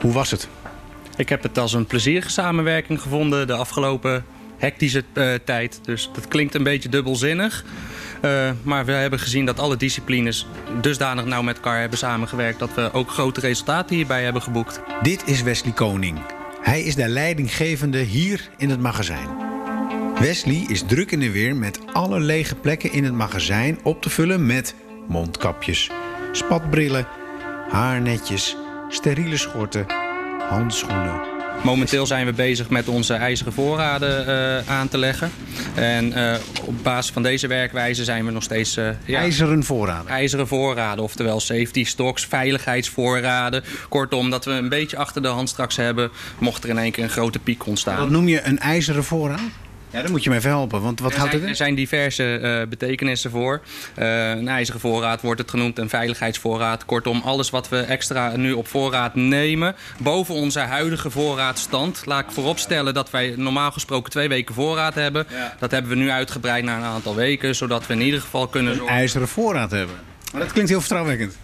Hoe 0.00 0.12
was 0.12 0.30
het? 0.30 0.48
Ik 1.16 1.28
heb 1.28 1.42
het 1.42 1.58
als 1.58 1.72
een 1.72 1.86
plezierige 1.86 2.30
samenwerking 2.30 3.00
gevonden 3.00 3.46
de 3.46 3.52
afgelopen 3.52 4.24
hectische 4.58 5.04
uh, 5.14 5.34
tijd. 5.44 5.80
Dus 5.82 6.10
dat 6.12 6.28
klinkt 6.28 6.54
een 6.54 6.62
beetje 6.62 6.88
dubbelzinnig. 6.88 7.64
Uh, 8.24 8.50
maar 8.62 8.84
we 8.84 8.92
hebben 8.92 9.18
gezien 9.18 9.46
dat 9.46 9.58
alle 9.58 9.76
disciplines 9.76 10.46
dusdanig 10.80 11.24
nauw 11.24 11.42
met 11.42 11.56
elkaar 11.56 11.80
hebben 11.80 11.98
samengewerkt... 11.98 12.58
dat 12.58 12.74
we 12.74 12.92
ook 12.92 13.10
grote 13.10 13.40
resultaten 13.40 13.96
hierbij 13.96 14.24
hebben 14.24 14.42
geboekt. 14.42 14.80
Dit 15.02 15.22
is 15.26 15.42
Wesley 15.42 15.72
Koning. 15.72 16.18
Hij 16.60 16.82
is 16.82 16.94
de 16.94 17.08
leidinggevende 17.08 17.98
hier 17.98 18.48
in 18.56 18.70
het 18.70 18.80
magazijn. 18.80 19.41
Wesley 20.22 20.64
is 20.68 20.82
druk 20.86 21.10
in 21.10 21.20
de 21.20 21.30
weer 21.30 21.56
met 21.56 21.78
alle 21.92 22.20
lege 22.20 22.54
plekken 22.54 22.92
in 22.92 23.04
het 23.04 23.12
magazijn 23.12 23.78
op 23.82 24.02
te 24.02 24.10
vullen 24.10 24.46
met 24.46 24.74
mondkapjes, 25.08 25.90
spatbrillen, 26.32 27.06
haarnetjes, 27.68 28.56
steriele 28.88 29.36
schorten, 29.36 29.86
handschoenen. 30.48 31.20
Momenteel 31.64 32.06
zijn 32.06 32.26
we 32.26 32.32
bezig 32.32 32.70
met 32.70 32.88
onze 32.88 33.14
ijzeren 33.14 33.52
voorraden 33.52 34.28
uh, 34.28 34.70
aan 34.70 34.88
te 34.88 34.98
leggen. 34.98 35.30
En 35.74 36.18
uh, 36.18 36.34
op 36.64 36.82
basis 36.82 37.12
van 37.12 37.22
deze 37.22 37.46
werkwijze 37.46 38.04
zijn 38.04 38.24
we 38.24 38.30
nog 38.30 38.42
steeds... 38.42 38.76
Uh, 38.76 38.88
ja, 39.04 39.18
ijzeren 39.18 39.64
voorraden? 39.64 40.10
IJzeren 40.10 40.46
voorraden, 40.48 41.04
oftewel 41.04 41.40
safety 41.40 41.84
stocks, 41.84 42.26
veiligheidsvoorraden. 42.26 43.64
Kortom, 43.88 44.30
dat 44.30 44.44
we 44.44 44.50
een 44.50 44.68
beetje 44.68 44.96
achter 44.96 45.22
de 45.22 45.28
hand 45.28 45.48
straks 45.48 45.76
hebben... 45.76 46.10
mocht 46.38 46.64
er 46.64 46.70
in 46.70 46.78
één 46.78 46.92
keer 46.92 47.04
een 47.04 47.10
grote 47.10 47.38
piek 47.38 47.66
ontstaan. 47.66 47.98
Wat 47.98 48.10
noem 48.10 48.28
je 48.28 48.42
een 48.42 48.58
ijzeren 48.58 49.04
voorraad? 49.04 49.40
Ja, 49.92 50.02
dan 50.02 50.10
moet 50.10 50.24
je 50.24 50.30
me 50.30 50.36
even 50.36 50.50
helpen. 50.50 50.82
Want 50.82 51.00
wat 51.00 51.12
er 51.12 51.18
houdt 51.18 51.32
het 51.32 51.42
Er 51.42 51.56
zijn 51.56 51.74
diverse 51.74 52.40
uh, 52.42 52.68
betekenissen 52.68 53.30
voor. 53.30 53.60
Uh, 53.98 54.30
een 54.30 54.48
ijzeren 54.48 54.80
voorraad 54.80 55.20
wordt 55.20 55.40
het 55.40 55.50
genoemd, 55.50 55.78
een 55.78 55.88
veiligheidsvoorraad. 55.88 56.84
Kortom, 56.84 57.22
alles 57.24 57.50
wat 57.50 57.68
we 57.68 57.80
extra 57.80 58.36
nu 58.36 58.52
op 58.52 58.68
voorraad 58.68 59.14
nemen... 59.14 59.74
boven 59.98 60.34
onze 60.34 60.60
huidige 60.60 61.10
voorraadstand. 61.10 62.02
Laat 62.06 62.24
ik 62.24 62.30
vooropstellen 62.30 62.94
dat 62.94 63.10
wij 63.10 63.34
normaal 63.36 63.70
gesproken 63.70 64.10
twee 64.10 64.28
weken 64.28 64.54
voorraad 64.54 64.94
hebben. 64.94 65.26
Ja. 65.30 65.54
Dat 65.58 65.70
hebben 65.70 65.90
we 65.90 65.96
nu 65.96 66.10
uitgebreid 66.10 66.64
naar 66.64 66.78
een 66.78 66.84
aantal 66.84 67.14
weken... 67.14 67.54
zodat 67.54 67.86
we 67.86 67.92
in 67.92 68.00
ieder 68.00 68.20
geval 68.20 68.46
kunnen... 68.46 68.80
Een 68.80 68.88
ijzeren 68.88 69.28
voorraad 69.28 69.70
hebben. 69.70 69.96
Maar 70.32 70.40
dat 70.40 70.52
klinkt 70.52 70.70
heel 70.70 70.80
vertrouwwekkend. 70.80 71.36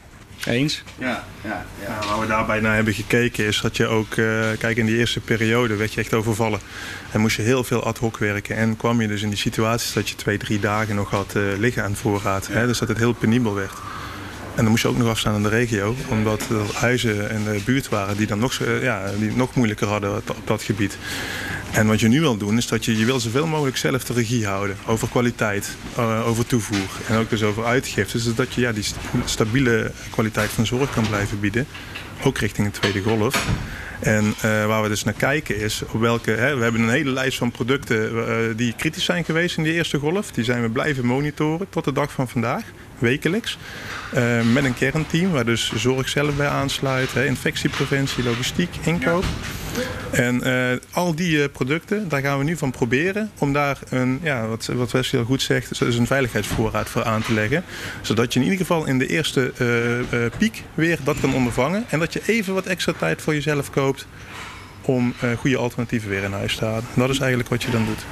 Eens. 0.45 0.83
Ja, 0.99 1.25
ja, 1.45 1.66
ja. 1.80 2.07
waar 2.09 2.21
we 2.21 2.26
daarbij 2.26 2.61
naar 2.61 2.75
hebben 2.75 2.95
gekeken 2.95 3.47
is 3.47 3.61
dat 3.61 3.76
je 3.76 3.87
ook, 3.87 4.16
uh, 4.16 4.47
kijk 4.59 4.76
in 4.76 4.87
die 4.87 4.97
eerste 4.97 5.21
periode 5.21 5.76
werd 5.76 5.92
je 5.92 6.00
echt 6.00 6.14
overvallen. 6.14 6.61
En 7.12 7.21
moest 7.21 7.37
je 7.37 7.42
heel 7.42 7.64
veel 7.64 7.83
ad 7.83 7.99
hoc 7.99 8.18
werken. 8.18 8.57
En 8.57 8.76
kwam 8.76 9.00
je 9.00 9.09
dus 9.09 9.23
in 9.23 9.28
die 9.28 9.38
situaties 9.38 9.92
dat 9.92 10.09
je 10.09 10.14
twee, 10.14 10.38
drie 10.38 10.61
dagen 10.61 10.95
nog 10.95 11.11
had 11.11 11.35
uh, 11.37 11.42
liggen 11.59 11.85
aan 11.85 11.97
voorraad. 11.97 12.47
Hè? 12.47 12.66
Dus 12.66 12.78
dat 12.78 12.88
het 12.88 12.99
heel 12.99 13.12
penibel 13.12 13.54
werd. 13.54 13.73
En 14.58 14.64
dan 14.64 14.72
moest 14.72 14.82
je 14.82 14.88
ook 14.88 14.98
nog 14.98 15.08
afstaan 15.08 15.34
aan 15.34 15.42
de 15.42 15.48
regio, 15.48 15.94
omdat 16.08 16.48
er 16.48 16.74
huizen 16.74 17.30
in 17.30 17.44
de 17.44 17.60
buurt 17.64 17.88
waren 17.88 18.16
die 18.16 18.26
dan 18.26 18.38
nog, 18.38 18.60
ja, 18.82 19.10
die 19.18 19.36
nog 19.36 19.54
moeilijker 19.54 19.86
hadden 19.86 20.16
op 20.16 20.42
dat 20.44 20.62
gebied. 20.62 20.98
En 21.72 21.86
wat 21.86 22.00
je 22.00 22.08
nu 22.08 22.20
wil 22.20 22.36
doen, 22.36 22.56
is 22.56 22.66
dat 22.66 22.84
je, 22.84 22.98
je 22.98 23.04
wil 23.04 23.20
zoveel 23.20 23.46
mogelijk 23.46 23.76
zelf 23.76 24.04
de 24.04 24.12
regie 24.12 24.46
houden 24.46 24.76
over 24.86 25.08
kwaliteit, 25.08 25.76
uh, 25.98 26.26
over 26.26 26.46
toevoer 26.46 26.88
en 27.08 27.16
ook 27.18 27.30
dus 27.30 27.42
over 27.42 27.64
uitgiftes. 27.64 28.22
Zodat 28.22 28.54
je 28.54 28.60
ja, 28.60 28.72
die 28.72 28.84
stabiele 29.24 29.90
kwaliteit 30.10 30.50
van 30.50 30.66
zorg 30.66 30.90
kan 30.90 31.08
blijven 31.08 31.40
bieden, 31.40 31.66
ook 32.22 32.38
richting 32.38 32.66
een 32.66 32.72
tweede 32.72 33.02
golf. 33.02 33.46
En 34.00 34.24
uh, 34.24 34.66
waar 34.66 34.82
we 34.82 34.88
dus 34.88 35.04
naar 35.04 35.14
kijken 35.14 35.56
is 35.56 35.82
op 35.92 36.00
welke. 36.00 36.30
Hè, 36.30 36.56
we 36.56 36.62
hebben 36.62 36.80
een 36.80 36.90
hele 36.90 37.10
lijst 37.10 37.38
van 37.38 37.50
producten 37.50 38.56
die 38.56 38.74
kritisch 38.76 39.04
zijn 39.04 39.24
geweest 39.24 39.56
in 39.56 39.62
die 39.62 39.72
eerste 39.72 39.98
golf. 39.98 40.30
Die 40.30 40.44
zijn 40.44 40.62
we 40.62 40.68
blijven 40.68 41.06
monitoren 41.06 41.66
tot 41.70 41.84
de 41.84 41.92
dag 41.92 42.12
van 42.12 42.28
vandaag, 42.28 42.62
wekelijks. 42.99 43.59
Uh, 44.14 44.43
met 44.52 44.64
een 44.64 44.75
kernteam 44.75 45.31
waar 45.31 45.45
dus 45.45 45.73
zorg 45.75 46.09
zelf 46.09 46.37
bij 46.37 46.49
aansluit, 46.49 47.12
hè, 47.12 47.26
infectiepreventie, 47.26 48.25
logistiek, 48.25 48.76
inkoop. 48.83 49.25
En 50.11 50.40
uh, 50.49 50.78
al 50.90 51.14
die 51.14 51.37
uh, 51.37 51.45
producten, 51.52 52.09
daar 52.09 52.21
gaan 52.21 52.38
we 52.38 52.45
nu 52.45 52.57
van 52.57 52.71
proberen 52.71 53.31
om 53.38 53.52
daar 53.52 53.78
een, 53.88 54.21
ja, 54.23 54.47
wat, 54.47 54.67
wat 54.67 54.90
Wesley 54.90 55.23
goed 55.23 55.43
zegt, 55.43 55.78
dus 55.78 55.97
een 55.97 56.07
veiligheidsvoorraad 56.07 56.88
voor 56.88 57.05
aan 57.05 57.23
te 57.23 57.33
leggen. 57.33 57.64
Zodat 58.02 58.33
je 58.33 58.38
in 58.38 58.45
ieder 58.45 58.61
geval 58.61 58.87
in 58.87 58.99
de 58.99 59.07
eerste 59.07 59.52
piek 60.38 60.62
weer 60.75 60.99
dat 61.05 61.21
kan 61.21 61.35
ondervangen. 61.35 61.85
En 61.88 61.99
dat 61.99 62.12
je 62.12 62.23
even 62.26 62.55
wat 62.55 62.67
extra 62.67 62.93
tijd 62.99 63.23
voor 63.23 63.35
jezelf 63.35 63.71
koopt 63.71 64.07
om 64.83 65.14
goede 65.38 65.57
alternatieven 65.57 66.09
weer 66.09 66.23
in 66.23 66.33
huis 66.33 66.57
te 66.57 66.64
halen. 66.64 66.85
En 66.95 67.00
dat 67.00 67.11
is 67.11 67.19
eigenlijk 67.19 67.49
wat 67.49 67.62
je 67.62 67.71
dan 67.71 67.85
doet. 67.85 68.05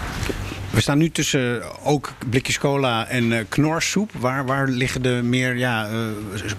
We 0.76 0.83
staan 0.83 0.99
nu 0.99 1.11
tussen 1.11 1.62
ook 1.85 2.12
blikjes 2.30 2.59
cola 2.59 3.09
en 3.09 3.25
uh, 3.25 3.38
knorsoep. 3.49 4.11
Waar, 4.18 4.47
waar 4.47 4.68
liggen 4.68 5.02
de 5.02 5.21
meer 5.23 5.56
ja, 5.56 5.88
uh, 5.90 5.99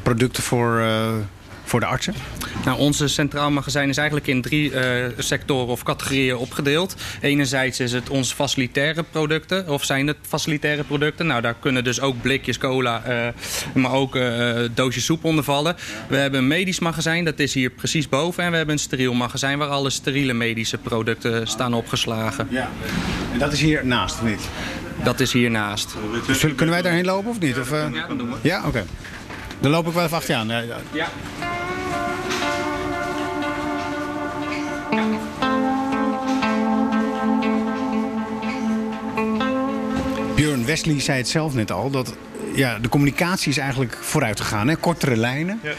producten 0.04 0.44
voor, 0.44 0.82
voor 1.68 1.80
de 1.80 1.86
artsen? 1.86 2.14
Nou, 2.66 2.80
onze 2.80 3.08
centraal 3.08 3.52
magazijn 3.52 3.90
is 3.90 3.98
eigenlijk 3.98 4.28
in 4.28 4.42
drie 4.42 4.72
uh, 4.72 4.82
sectoren 5.18 5.68
of 5.68 5.84
categorieën 5.84 6.38
opgedeeld. 6.38 6.96
Enerzijds 7.22 7.80
is 7.80 7.92
het 7.92 8.10
onze 8.10 8.36
facilitaire 8.36 9.04
producten, 9.04 9.70
of 9.70 9.84
zijn 9.84 10.08
het 10.08 10.18
facilitaire 10.28 10.84
producten. 10.84 11.28
Nou, 11.28 11.42
daar 11.42 11.56
kunnen 11.60 11.84
dus 11.84 12.02
ook 12.02 12.22
blikjes 12.22 12.58
cola, 12.58 13.04
uh, 13.08 13.28
maar 13.74 13.92
ook 13.92 14.16
uh, 14.16 14.54
doosjes 14.74 15.06
soep 15.06 15.24
onder 15.24 15.44
vallen. 15.44 15.76
We 16.10 16.18
hebben 16.18 16.40
een 16.40 16.48
medisch 16.48 16.80
magazijn, 16.80 17.26
dat 17.26 17.40
is 17.40 17.54
hier 17.54 17.70
precies 17.70 18.10
boven. 18.10 18.44
En 18.44 18.52
we 18.52 18.58
hebben 18.58 18.76
een 18.76 18.82
steriel 18.82 19.14
magazijn 19.14 19.58
waar 19.58 19.68
alle 19.68 19.90
steriele 19.90 20.34
medische 20.34 20.78
producten 20.78 21.48
staan 21.48 21.74
opgeslagen. 21.74 22.48
Ja. 22.50 22.70
En 23.34 23.40
dat 23.40 23.54
is 23.54 23.62
hier 23.62 23.86
naast, 23.86 24.16
of 24.16 24.22
niet? 24.22 24.42
Dat 25.04 25.20
is 25.20 25.34
hiernaast. 25.34 25.96
Dus 26.28 26.40
kunnen 26.40 26.70
wij 26.70 26.82
daarheen 26.82 27.06
lopen 27.06 27.30
of 27.30 27.40
niet? 27.40 27.60
Of, 27.60 27.72
ja, 27.72 27.90
dat 28.08 28.18
doen 28.18 28.30
we. 28.30 28.36
Ja, 28.42 28.58
oké. 28.58 28.68
Okay. 28.68 28.84
Dan 29.60 29.72
loop 29.72 29.88
ik 29.88 29.94
wel 29.94 30.04
even 30.04 30.18
achter 30.18 30.34
je 30.34 30.40
aan. 30.40 30.66
Ja. 30.92 31.10
Wesley 40.68 41.00
zei 41.00 41.18
het 41.18 41.28
zelf 41.28 41.54
net 41.54 41.72
al, 41.72 41.90
dat 41.90 42.16
ja, 42.56 42.80
de 42.80 42.90
communicatie 42.90 43.50
is 43.50 43.58
eigenlijk 43.58 43.98
vooruit 44.02 44.40
gegaan. 44.40 44.68
Hè? 44.68 44.76
Kortere 44.76 45.16
lijnen. 45.16 45.60
Ja. 45.64 45.74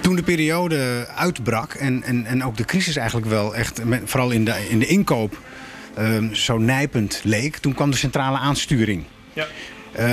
Toen 0.00 0.16
de 0.16 0.22
periode 0.22 1.08
uitbrak 1.16 1.74
en, 1.74 2.02
en, 2.02 2.26
en 2.26 2.44
ook 2.44 2.56
de 2.56 2.64
crisis 2.64 2.96
eigenlijk 2.96 3.28
wel 3.28 3.54
echt, 3.54 3.80
vooral 4.04 4.30
in 4.30 4.44
de, 4.44 4.66
in 4.68 4.78
de 4.78 4.86
inkoop, 4.86 5.38
um, 5.98 6.34
zo 6.34 6.58
nijpend 6.58 7.20
leek, 7.24 7.56
toen 7.56 7.74
kwam 7.74 7.90
de 7.90 7.96
centrale 7.96 8.38
aansturing. 8.38 9.04
Ja. 9.32 9.46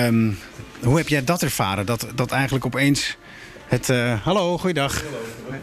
Um, 0.07 0.37
hoe 0.83 0.97
heb 0.97 1.07
jij 1.07 1.23
dat 1.23 1.41
ervaren? 1.41 1.85
Dat, 1.85 2.07
dat 2.15 2.31
eigenlijk 2.31 2.65
opeens 2.65 3.17
het... 3.67 3.89
Uh, 3.89 4.21
hallo, 4.23 4.57
goeiedag. 4.57 5.03
Hallo. 5.03 5.61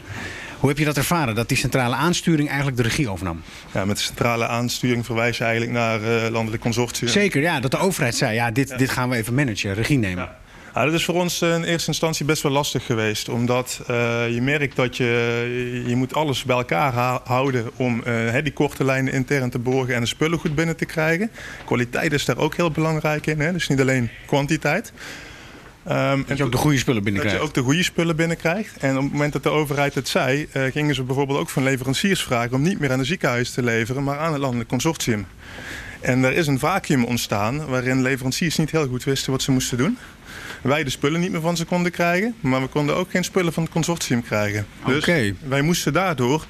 Hoe 0.63 0.71
heb 0.71 0.81
je 0.81 0.87
dat 0.87 0.97
ervaren, 0.97 1.35
dat 1.35 1.49
die 1.49 1.57
centrale 1.57 1.95
aansturing 1.95 2.49
eigenlijk 2.49 2.77
de 2.77 2.83
regie 2.83 3.09
overnam? 3.09 3.43
Ja, 3.73 3.85
met 3.85 3.97
de 3.97 4.03
centrale 4.03 4.47
aansturing 4.47 5.05
verwijs 5.05 5.39
je 5.39 5.45
eigenlijk 5.45 5.73
naar 5.73 6.01
uh, 6.01 6.29
landelijk 6.31 6.63
consortium. 6.63 7.11
Zeker, 7.11 7.43
ja. 7.43 7.61
Dat 7.61 7.71
de 7.71 7.79
overheid 7.79 8.15
zei, 8.15 8.35
ja, 8.35 8.51
dit, 8.51 8.69
ja. 8.69 8.77
dit 8.77 8.91
gaan 8.91 9.09
we 9.09 9.17
even 9.17 9.35
managen, 9.35 9.75
regie 9.75 9.99
nemen. 9.99 10.25
Ja. 10.25 10.37
Ja, 10.75 10.85
dat 10.85 10.95
is 10.95 11.05
voor 11.05 11.15
ons 11.15 11.43
in 11.43 11.65
eerste 11.65 11.89
instantie 11.89 12.25
best 12.25 12.43
wel 12.43 12.53
lastig 12.53 12.87
geweest. 12.87 13.29
Omdat 13.29 13.81
uh, 13.81 13.87
je 14.35 14.43
merkt 14.43 14.77
dat 14.77 14.97
je, 14.97 15.83
je 15.87 15.97
moet 15.97 16.15
alles 16.15 16.45
bij 16.45 16.57
elkaar 16.57 17.21
houden 17.25 17.71
om 17.77 18.03
uh, 18.07 18.35
die 18.43 18.53
korte 18.53 18.85
lijnen 18.85 19.13
intern 19.13 19.51
te 19.51 19.59
borgen 19.59 19.95
en 19.95 20.01
de 20.01 20.07
spullen 20.07 20.39
goed 20.39 20.55
binnen 20.55 20.77
te 20.77 20.85
krijgen. 20.85 21.31
Kwaliteit 21.65 22.13
is 22.13 22.25
daar 22.25 22.39
ook 22.39 22.57
heel 22.57 22.71
belangrijk 22.71 23.27
in. 23.27 23.41
Hè? 23.41 23.53
Dus 23.53 23.69
niet 23.69 23.81
alleen 23.81 24.11
kwantiteit. 24.27 24.93
Um, 25.91 26.25
dat 26.27 26.37
je 26.37 26.45
ook 26.45 26.53
de 26.53 26.57
goede 26.57 26.79
spullen 26.79 27.03
binnenkrijgt. 27.03 27.39
Dat 27.39 27.47
je 27.47 27.59
ook 27.59 27.65
de 27.65 27.71
goede 27.71 27.83
spullen 27.83 28.17
binnenkrijgt. 28.17 28.77
En 28.77 28.97
op 28.97 29.03
het 29.03 29.13
moment 29.13 29.33
dat 29.33 29.43
de 29.43 29.49
overheid 29.49 29.95
het 29.95 30.09
zei, 30.09 30.49
uh, 30.53 30.63
gingen 30.73 30.95
ze 30.95 31.03
bijvoorbeeld 31.03 31.39
ook 31.39 31.49
van 31.49 31.63
leveranciers 31.63 32.23
vragen 32.23 32.53
om 32.53 32.63
niet 32.63 32.79
meer 32.79 32.93
aan 32.93 32.99
de 32.99 33.05
ziekenhuis 33.05 33.51
te 33.51 33.63
leveren, 33.63 34.05
maar 34.05 34.19
aan 34.19 34.33
het 34.33 34.41
landelijk 34.41 34.69
consortium. 34.69 35.27
En 36.01 36.25
er 36.25 36.33
is 36.33 36.47
een 36.47 36.59
vacuüm 36.59 37.05
ontstaan 37.05 37.67
waarin 37.67 38.03
leveranciers 38.03 38.57
niet 38.57 38.71
heel 38.71 38.87
goed 38.87 39.05
wisten 39.05 39.33
wat 39.33 39.43
ze 39.43 39.51
moesten 39.51 39.79
doen. 39.79 39.99
Wij 40.63 40.85
de 40.85 40.91
spullen 40.91 41.21
niet 41.21 41.33
meer 41.33 41.41
van 41.41 41.57
ze 41.57 41.65
konden 41.65 41.93
krijgen, 41.93 42.35
maar 42.41 42.61
we 42.61 42.67
konden 42.67 42.97
ook 42.97 43.11
geen 43.11 43.25
spullen 43.25 43.53
van 43.53 43.63
het 43.63 43.73
consortium 43.73 44.23
krijgen. 44.23 44.67
Dus 44.87 45.03
okay. 45.03 45.35
wij 45.49 45.63
moesten 45.63 45.93
daardoor 45.93 46.47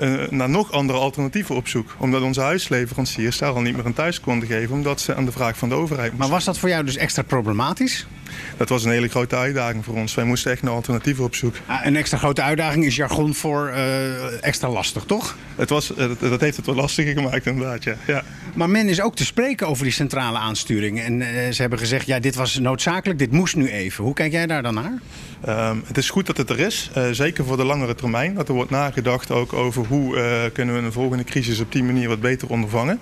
uh, 0.00 0.28
naar 0.30 0.50
nog 0.50 0.72
andere 0.72 0.98
alternatieven 0.98 1.54
op 1.54 1.68
zoek. 1.68 1.94
Omdat 1.98 2.22
onze 2.22 2.40
huisleveranciers 2.40 3.38
daar 3.38 3.52
al 3.52 3.60
niet 3.60 3.76
meer 3.76 3.84
aan 3.84 3.92
thuis 3.92 4.20
konden 4.20 4.48
geven, 4.48 4.74
omdat 4.74 5.00
ze 5.00 5.14
aan 5.14 5.24
de 5.24 5.32
vraag 5.32 5.58
van 5.58 5.68
de 5.68 5.74
overheid 5.74 6.10
moesten. 6.10 6.18
Maar 6.18 6.36
was 6.36 6.44
dat 6.44 6.58
voor 6.58 6.68
jou 6.68 6.84
dus 6.84 6.96
extra 6.96 7.22
problematisch? 7.22 8.06
Dat 8.56 8.68
was 8.68 8.84
een 8.84 8.90
hele 8.90 9.08
grote 9.08 9.36
uitdaging 9.36 9.84
voor 9.84 9.94
ons. 9.94 10.14
Wij 10.14 10.24
moesten 10.24 10.50
echt 10.50 10.62
naar 10.62 10.72
alternatieven 10.72 11.24
op 11.24 11.34
zoek. 11.34 11.54
Ah, 11.66 11.84
een 11.84 11.96
extra 11.96 12.18
grote 12.18 12.42
uitdaging 12.42 12.84
is 12.84 12.96
jargon 12.96 13.34
voor 13.34 13.72
uh, 13.74 14.44
extra 14.44 14.68
lastig, 14.68 15.04
toch? 15.04 15.36
Het 15.56 15.68
was, 15.68 15.92
uh, 15.98 16.10
dat 16.18 16.40
heeft 16.40 16.56
het 16.56 16.66
wel 16.66 16.74
lastiger 16.74 17.12
gemaakt 17.12 17.46
inderdaad, 17.46 17.84
ja. 17.84 17.94
ja. 18.06 18.22
Maar 18.54 18.70
men 18.70 18.88
is 18.88 19.00
ook 19.00 19.16
te 19.16 19.24
spreken 19.24 19.66
over 19.68 19.84
die 19.84 19.92
centrale 19.92 20.38
aansturing. 20.38 21.00
En 21.00 21.20
uh, 21.20 21.26
ze 21.50 21.60
hebben 21.60 21.78
gezegd, 21.78 22.06
ja, 22.06 22.18
dit 22.18 22.34
was 22.34 22.58
noodzakelijk, 22.58 23.18
dit 23.18 23.32
moest 23.32 23.56
nu 23.56 23.68
even. 23.68 24.04
Hoe 24.04 24.14
kijk 24.14 24.32
jij 24.32 24.46
daar 24.46 24.62
dan 24.62 24.74
naar? 24.74 25.00
Um, 25.48 25.82
het 25.86 25.98
is 25.98 26.10
goed 26.10 26.26
dat 26.26 26.36
het 26.36 26.50
er 26.50 26.58
is, 26.58 26.90
uh, 26.96 27.04
zeker 27.10 27.44
voor 27.44 27.56
de 27.56 27.64
langere 27.64 27.94
termijn. 27.94 28.34
Dat 28.34 28.48
er 28.48 28.54
wordt 28.54 28.70
nagedacht 28.70 29.30
ook 29.30 29.52
over 29.52 29.86
hoe 29.86 30.16
uh, 30.16 30.22
kunnen 30.52 30.74
we 30.74 30.80
een 30.80 30.92
volgende 30.92 31.24
crisis 31.24 31.60
op 31.60 31.72
die 31.72 31.82
manier 31.82 32.08
wat 32.08 32.20
beter 32.20 32.48
ondervangen. 32.48 33.00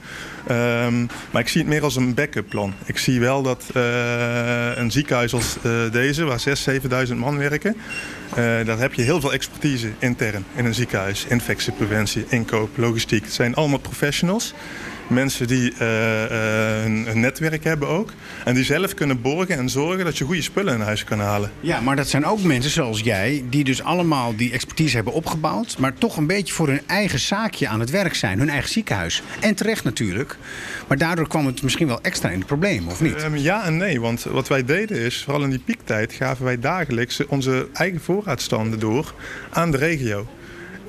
Um, 0.50 1.08
maar 1.30 1.42
ik 1.42 1.48
zie 1.48 1.60
het 1.60 1.70
meer 1.70 1.82
als 1.82 1.96
een 1.96 2.14
backup 2.14 2.48
plan. 2.48 2.74
Ik 2.84 2.98
zie 2.98 3.20
wel 3.20 3.42
dat 3.42 3.64
uh, 3.76 3.82
een 4.74 4.90
ziekenhuis 4.90 5.19
als 5.28 5.56
deze, 5.92 6.24
waar 6.24 6.42
6.000, 6.48 7.08
7.000 7.08 7.16
man 7.16 7.38
werken, 7.38 7.76
daar 8.64 8.78
heb 8.78 8.94
je 8.94 9.02
heel 9.02 9.20
veel 9.20 9.32
expertise 9.32 9.90
intern 9.98 10.44
in 10.54 10.64
een 10.64 10.74
ziekenhuis. 10.74 11.24
Infectiepreventie, 11.28 12.24
inkoop, 12.28 12.76
logistiek. 12.76 13.24
Het 13.24 13.32
zijn 13.32 13.54
allemaal 13.54 13.78
professionals 13.78 14.54
mensen 15.10 15.46
die 15.46 15.72
uh, 15.72 15.78
uh, 15.80 16.84
een, 16.84 17.06
een, 17.10 17.20
netwerk 17.20 17.64
hebben 17.64 17.88
ook. 17.88 18.12
En 18.44 18.54
die 18.54 18.64
zelf 18.64 18.94
kunnen 18.94 19.20
borgen 19.20 19.56
en 19.56 19.68
zorgen 19.68 20.04
dat 20.04 20.18
je 20.18 20.24
goede 20.24 20.42
spullen 20.42 20.74
in 20.74 20.80
huis 20.80 21.04
kan 21.04 21.20
halen. 21.20 21.50
Ja, 21.60 21.80
maar 21.80 21.96
dat 21.96 22.08
zijn 22.08 22.26
ook 22.26 22.42
mensen 22.42 22.70
zoals 22.70 23.00
jij, 23.00 23.44
die 23.50 23.64
dus 23.64 23.82
allemaal 23.82 24.36
die 24.36 24.52
expertise 24.52 24.94
hebben 24.94 25.12
opgebouwd. 25.12 25.78
Maar 25.78 25.94
toch 25.94 26.16
een 26.16 26.26
beetje 26.26 26.54
voor 26.54 26.68
hun 26.68 26.80
eigen 26.86 27.18
zaakje 27.18 27.68
aan 27.68 27.80
het 27.80 27.90
werk 27.90 28.14
zijn. 28.14 28.38
Hun 28.38 28.50
eigen 28.50 28.70
ziekenhuis. 28.70 29.22
En 29.40 29.54
terecht 29.54 29.84
natuurlijk. 29.84 30.36
Maar 30.86 30.98
daardoor 30.98 31.28
kwam 31.28 31.46
het 31.46 31.62
misschien 31.62 31.86
wel 31.86 32.00
extra 32.02 32.28
in 32.28 32.38
het 32.38 32.46
probleem, 32.46 32.88
of 32.88 33.00
niet? 33.00 33.22
Um, 33.22 33.36
ja 33.36 33.64
en 33.64 33.76
nee. 33.76 34.00
Want 34.00 34.22
wat 34.22 34.48
wij 34.48 34.64
deden 34.64 34.96
is, 34.96 35.22
vooral 35.24 35.42
in 35.42 35.50
die 35.50 35.62
piektijd, 35.64 36.12
gaven 36.12 36.44
wij 36.44 36.58
dagelijks 36.58 37.26
onze 37.26 37.68
eigen 37.72 38.00
voorraadstanden 38.00 38.78
door 38.78 39.14
aan 39.50 39.70
de 39.70 39.76
regio. 39.76 40.26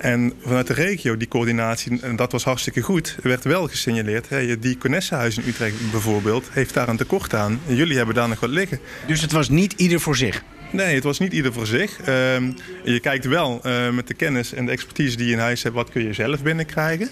En 0.01 0.33
vanuit 0.41 0.67
de 0.67 0.73
regio, 0.73 1.17
die 1.17 1.27
coördinatie, 1.27 1.99
en 2.01 2.15
dat 2.15 2.31
was 2.31 2.43
hartstikke 2.43 2.81
goed, 2.81 3.17
werd 3.23 3.43
wel 3.43 3.67
gesignaleerd. 3.67 4.29
Hey, 4.29 4.59
die 4.59 4.77
Conessenhuis 4.77 5.37
in 5.37 5.47
Utrecht 5.47 5.91
bijvoorbeeld 5.91 6.49
heeft 6.51 6.73
daar 6.73 6.89
een 6.89 6.97
tekort 6.97 7.33
aan. 7.33 7.59
En 7.67 7.75
jullie 7.75 7.97
hebben 7.97 8.15
daar 8.15 8.27
nog 8.27 8.39
wat 8.39 8.49
liggen. 8.49 8.79
Dus 9.07 9.21
het 9.21 9.31
was 9.31 9.49
niet 9.49 9.73
ieder 9.73 9.99
voor 9.99 10.15
zich? 10.15 10.43
Nee, 10.71 10.95
het 10.95 11.03
was 11.03 11.19
niet 11.19 11.33
ieder 11.33 11.53
voor 11.53 11.67
zich. 11.67 11.99
Uh, 11.99 12.05
je 12.83 12.99
kijkt 13.01 13.25
wel 13.25 13.61
uh, 13.65 13.89
met 13.89 14.07
de 14.07 14.13
kennis 14.13 14.53
en 14.53 14.65
de 14.65 14.71
expertise 14.71 15.17
die 15.17 15.25
je 15.25 15.33
in 15.33 15.39
huis 15.39 15.63
hebt, 15.63 15.75
wat 15.75 15.89
kun 15.89 16.03
je 16.03 16.13
zelf 16.13 16.43
binnenkrijgen. 16.43 17.09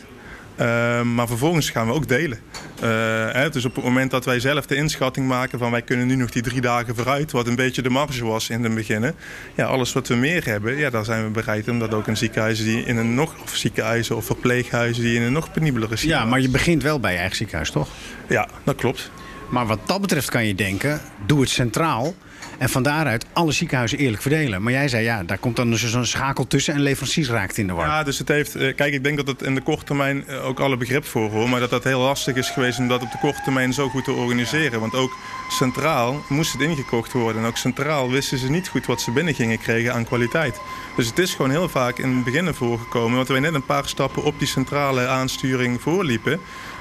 Uh, 0.60 1.02
maar 1.02 1.28
vervolgens 1.28 1.70
gaan 1.70 1.88
we 1.88 1.94
ook 1.94 2.08
delen. 2.08 2.40
Uh, 2.76 2.90
hè, 3.32 3.50
dus 3.50 3.66
op 3.66 3.76
het 3.76 3.84
moment 3.84 4.12
dat 4.12 4.26
wij 4.26 4.40
zelf 4.40 4.66
de 4.66 4.76
inschatting 4.76 5.28
maken 5.28 5.60
van 5.60 5.72
wij 5.72 5.82
kunnen 5.82 6.08
nu 6.08 6.16
nog 6.16 6.30
die 6.30 6.42
drie 6.42 6.62
dagen 6.62 6.96
vooruit, 6.96 7.32
wat 7.32 7.48
een 7.48 7.56
beetje 7.56 7.82
de 7.82 7.90
marge 7.90 8.26
was 8.26 8.50
in 8.50 8.64
het 8.64 8.76
begin. 8.76 9.14
Ja, 9.56 9.66
alles 9.66 9.94
wat 9.94 10.08
we 10.08 10.16
meer 10.16 10.46
hebben, 10.46 10.78
ja, 10.78 10.90
daar 10.90 11.06
zijn 11.06 11.24
we 11.24 11.30
bereid 11.30 11.68
om 11.68 11.80
dat 11.80 11.94
ook 11.94 12.08
in 12.08 12.18
ziekenhuizen 12.18 12.66
die 12.66 12.86
in 12.86 12.98
een 12.98 13.14
nog, 13.16 13.36
of 13.44 13.56
ziekenhuizen 13.56 14.16
of 14.16 14.26
verpleeghuizen 14.26 15.04
die 15.04 15.16
in 15.16 15.22
een 15.22 15.34
nog 15.34 15.52
penibelere 15.52 15.96
Ja, 16.00 16.26
maar 16.26 16.40
je 16.40 16.50
begint 16.50 16.84
wel 16.84 17.00
bij 17.00 17.12
je 17.12 17.18
eigen 17.18 17.38
ziekenhuis, 17.38 17.72
toch? 17.72 17.90
Ja, 18.28 18.48
dat 18.64 18.76
klopt. 18.76 19.12
Maar 19.50 19.66
wat 19.68 19.80
dat 19.86 20.02
betreft 20.02 20.30
kan 20.30 20.46
je 20.46 20.56
denken, 20.56 21.02
doe 21.26 21.40
het 21.42 21.50
centraal. 21.50 22.14
En 22.58 22.70
van 22.70 22.84
daaruit 22.84 23.26
alle 23.34 23.52
ziekenhuizen 23.52 23.98
eerlijk 23.98 24.22
verdelen. 24.22 24.62
Maar 24.64 24.72
jij 24.74 24.88
zei 24.88 25.04
ja, 25.04 25.24
daar 25.24 25.38
komt 25.38 25.56
dan 25.56 25.70
dus 25.70 25.90
zo'n 25.90 26.06
schakel 26.06 26.48
tussen 26.48 26.74
en 26.74 26.82
leveranciers 26.82 27.30
raakt 27.30 27.58
in 27.58 27.68
de 27.68 27.74
war. 27.74 27.86
Ja, 27.88 28.04
dus 28.04 28.20
het 28.20 28.28
heeft. 28.28 28.56
eh, 28.56 28.76
Kijk, 28.76 28.94
ik 28.94 29.04
denk 29.04 29.18
dat 29.18 29.28
het 29.28 29.42
in 29.42 29.56
de 29.56 29.62
korte 29.62 29.84
termijn 29.84 30.28
eh, 30.28 30.46
ook 30.46 30.60
alle 30.60 30.78
begrip 30.78 31.06
voor 31.06 31.30
hoor. 31.30 31.50
Maar 31.50 31.60
dat 31.60 31.70
dat 31.70 31.84
heel 31.84 32.00
lastig 32.00 32.36
is 32.36 32.50
geweest 32.50 32.80
om 32.80 32.88
dat 32.88 33.02
op 33.02 33.12
de 33.12 33.18
korte 33.22 33.42
termijn 33.44 33.74
zo 33.74 33.90
goed 33.90 34.04
te 34.04 34.12
organiseren. 34.12 34.80
Want 34.80 34.96
ook 34.96 35.18
centraal 35.50 36.24
moest 36.30 36.52
het 36.52 36.62
ingekocht 36.62 37.12
worden. 37.12 37.42
En 37.42 37.48
ook 37.48 37.58
centraal 37.58 38.10
wisten 38.10 38.38
ze 38.38 38.50
niet 38.50 38.68
goed 38.68 38.86
wat 38.86 39.02
ze 39.02 39.12
binnen 39.12 39.34
gingen 39.34 39.60
kregen 39.60 39.94
aan 39.94 40.06
kwaliteit. 40.06 40.60
Dus 40.96 41.08
het 41.08 41.20
is 41.20 41.34
gewoon 41.34 41.52
heel 41.52 41.70
vaak 41.70 41.98
in 41.98 42.16
het 42.16 42.24
begin 42.24 42.44
naar 42.44 42.54
voren 42.54 42.80
gekomen. 42.80 43.16
Want 43.16 43.28
wij 43.28 43.40
net 43.40 43.54
een 43.54 43.66
paar 43.66 43.88
stappen 43.88 44.24
op 44.24 44.40
die 44.40 44.48
centrale 44.48 45.08
aansturing 45.08 45.82
voorliepen. 45.82 46.40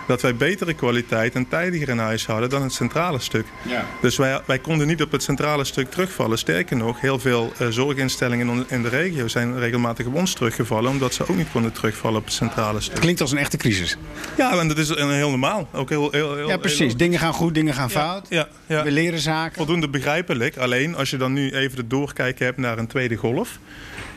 Dat 0.09 0.23
wij 0.23 0.35
betere 0.37 0.75
kwaliteit 0.75 1.35
en 1.35 1.49
tijdiger 1.49 1.89
in 1.89 1.99
huis 1.99 2.27
hadden 2.27 2.51
dan 2.51 2.63
het 2.63 2.73
centrale 2.73 3.19
stuk. 3.19 3.47
Ja. 3.69 3.85
Dus 4.01 4.17
wij, 4.17 4.41
wij 4.47 4.59
konden 4.59 4.87
niet 4.87 5.03
op 5.03 5.13
het 5.13 5.23
centrale 5.23 5.65
stuk 5.65 5.91
terugvallen. 5.91 6.39
Sterker 6.39 6.77
nog, 6.77 7.01
heel 7.01 7.19
veel 7.19 7.53
eh, 7.59 7.67
zorginstellingen 7.69 8.65
in, 8.69 8.83
de 8.83 8.89
regio 8.89 9.29
zijn 9.29 9.59
regelmatig 9.59 10.07
op 10.07 10.15
ons 10.15 10.33
teruggevallen. 10.35 10.91
Omdat 10.91 11.15
ze 11.15 11.23
ook 11.29 11.37
niet 11.37 11.51
konden 11.53 11.73
terugvallen 11.73 12.19
op 12.19 12.25
het 12.25 12.35
centrale 12.35 12.81
stuk. 12.81 13.01
Klinkt 13.01 13.21
als 13.21 13.31
een 13.33 13.39
echte 13.39 13.57
crisis. 13.57 13.97
Ja, 14.37 14.59
en 14.59 14.69
dat 14.69 14.79
is 14.79 14.89
een 14.89 15.11
heel 15.11 15.31
normaal. 15.31 15.69
Ook 15.73 15.89
heel, 15.89 16.09
heel, 16.11 16.35
heel, 16.37 16.49
Ja, 16.49 16.57
precies. 16.57 16.79
heel- 16.79 16.97
Dingen 16.97 17.19
gaan 17.19 17.33
goed, 17.33 17.55
dingen 17.55 17.75
gaan 17.75 17.91
fout. 17.91 18.27
ja, 18.29 18.49
ja. 18.67 18.83
We 18.83 18.91
leren 18.91 19.19
zaken. 19.21 19.57
Voldoende 19.57 19.89
begrijpelijk. 19.89 20.57
Alleen 20.57 20.97
als 20.97 21.11
je 21.11 21.17
dan 21.17 21.33
nu 21.33 21.51
even 21.51 21.77
de 21.77 21.87
doorkijk 21.87 22.39
hebt 22.39 22.59
naar 22.59 22.79
een 22.79 22.87
tweede 22.87 23.17
golf. 23.17 23.59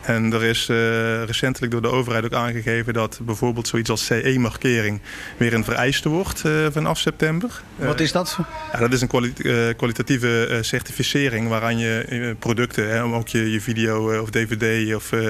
En 0.01 0.33
er 0.33 0.43
is 0.43 0.69
eh, 0.69 0.75
recentelijk 1.23 1.71
door 1.71 1.81
de 1.81 1.87
overheid 1.91 2.23
ook 2.25 2.33
aangegeven 2.33 2.93
dat 2.93 3.19
bijvoorbeeld 3.23 3.67
zoiets 3.67 3.89
als 3.89 4.05
CE-markering 4.05 5.01
weer 5.37 5.53
een 5.53 5.63
vereiste 5.63 6.09
wordt 6.09 6.45
eh, 6.45 6.51
vanaf 6.71 6.99
september. 6.99 7.61
Wat 7.75 7.99
is 7.99 8.11
dat? 8.11 8.37
Ja, 8.73 8.79
dat 8.79 8.93
is 8.93 9.01
een 9.01 9.07
kwali- 9.07 9.33
eh, 9.37 9.53
kwalitatieve 9.77 10.45
eh, 10.47 10.57
certificering 10.61 11.47
waaraan 11.47 11.77
je 11.77 12.05
eh, 12.09 12.29
producten, 12.39 12.89
hè, 12.89 13.03
ook 13.03 13.27
je, 13.27 13.51
je 13.51 13.61
video 13.61 14.11
eh, 14.11 14.21
of 14.21 14.29
dvd 14.29 14.95
of 14.95 15.11
eh, 15.11 15.21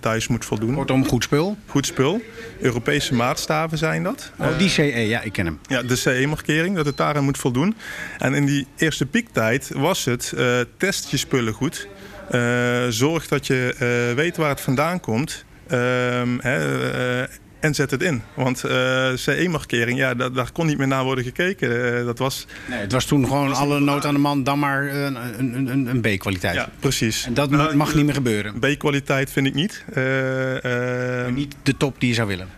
thuis 0.00 0.28
moet 0.28 0.44
voldoen. 0.44 0.74
Kortom, 0.74 1.06
goed 1.06 1.22
spul. 1.24 1.56
Goed 1.66 1.86
spul. 1.86 2.22
Europese 2.60 3.14
maatstaven 3.14 3.78
zijn 3.78 4.02
dat. 4.02 4.32
Oh, 4.38 4.58
die 4.58 4.68
CE, 4.68 4.82
ja, 4.82 5.20
ik 5.22 5.32
ken 5.32 5.46
hem. 5.46 5.58
Ja, 5.66 5.82
de 5.82 5.96
CE-markering, 5.96 6.76
dat 6.76 6.86
het 6.86 6.96
daaraan 6.96 7.24
moet 7.24 7.38
voldoen. 7.38 7.76
En 8.18 8.34
in 8.34 8.46
die 8.46 8.66
eerste 8.76 9.06
piektijd 9.06 9.70
was 9.74 10.04
het 10.04 10.32
eh, 10.36 10.58
test 10.76 11.10
je 11.10 11.16
spullen 11.16 11.52
goed. 11.52 11.88
Eh, 12.30 12.86
zorg 12.88 13.28
dat 13.28 13.46
je 13.46 13.74
eh, 13.78 14.16
weet 14.16 14.36
waar 14.36 14.48
het 14.48 14.60
vandaan 14.60 15.00
komt. 15.00 15.44
Ehm, 15.66 16.38
eh, 16.40 17.22
en 17.60 17.74
zet 17.74 17.90
het 17.90 18.02
in. 18.02 18.22
Want 18.34 18.64
eh, 18.64 19.10
CE-markering, 19.14 19.98
ja, 19.98 20.14
da- 20.14 20.28
daar 20.28 20.52
kon 20.52 20.66
niet 20.66 20.78
meer 20.78 20.86
naar 20.86 21.04
worden 21.04 21.24
gekeken. 21.24 21.98
Eh, 21.98 22.04
dat 22.04 22.18
was... 22.18 22.46
Nee, 22.68 22.78
het 22.78 22.92
was 22.92 23.04
toen 23.04 23.26
gewoon 23.26 23.52
alle 23.54 23.80
nood 23.80 24.04
aan 24.06 24.14
de 24.14 24.20
man, 24.20 24.42
dan 24.44 24.58
maar 24.58 24.86
eh, 24.86 25.02
een, 25.04 25.16
een, 25.38 25.66
een, 25.68 25.86
een 25.86 26.00
B-kwaliteit. 26.00 26.54
Ja, 26.54 26.68
precies. 26.80 27.24
En 27.26 27.34
dat 27.34 27.50
Nou, 27.50 27.76
mag 27.76 27.94
niet 27.94 28.04
meer 28.04 28.14
gebeuren. 28.14 28.58
B-kwaliteit 28.58 29.30
vind 29.30 29.46
ik 29.46 29.54
niet. 29.54 29.84
Eh, 29.94 31.26
eh, 31.26 31.34
Niet 31.34 31.54
de 31.62 31.76
top 31.76 32.00
die 32.00 32.08
je 32.08 32.14
zou 32.14 32.28
willen. 32.28 32.48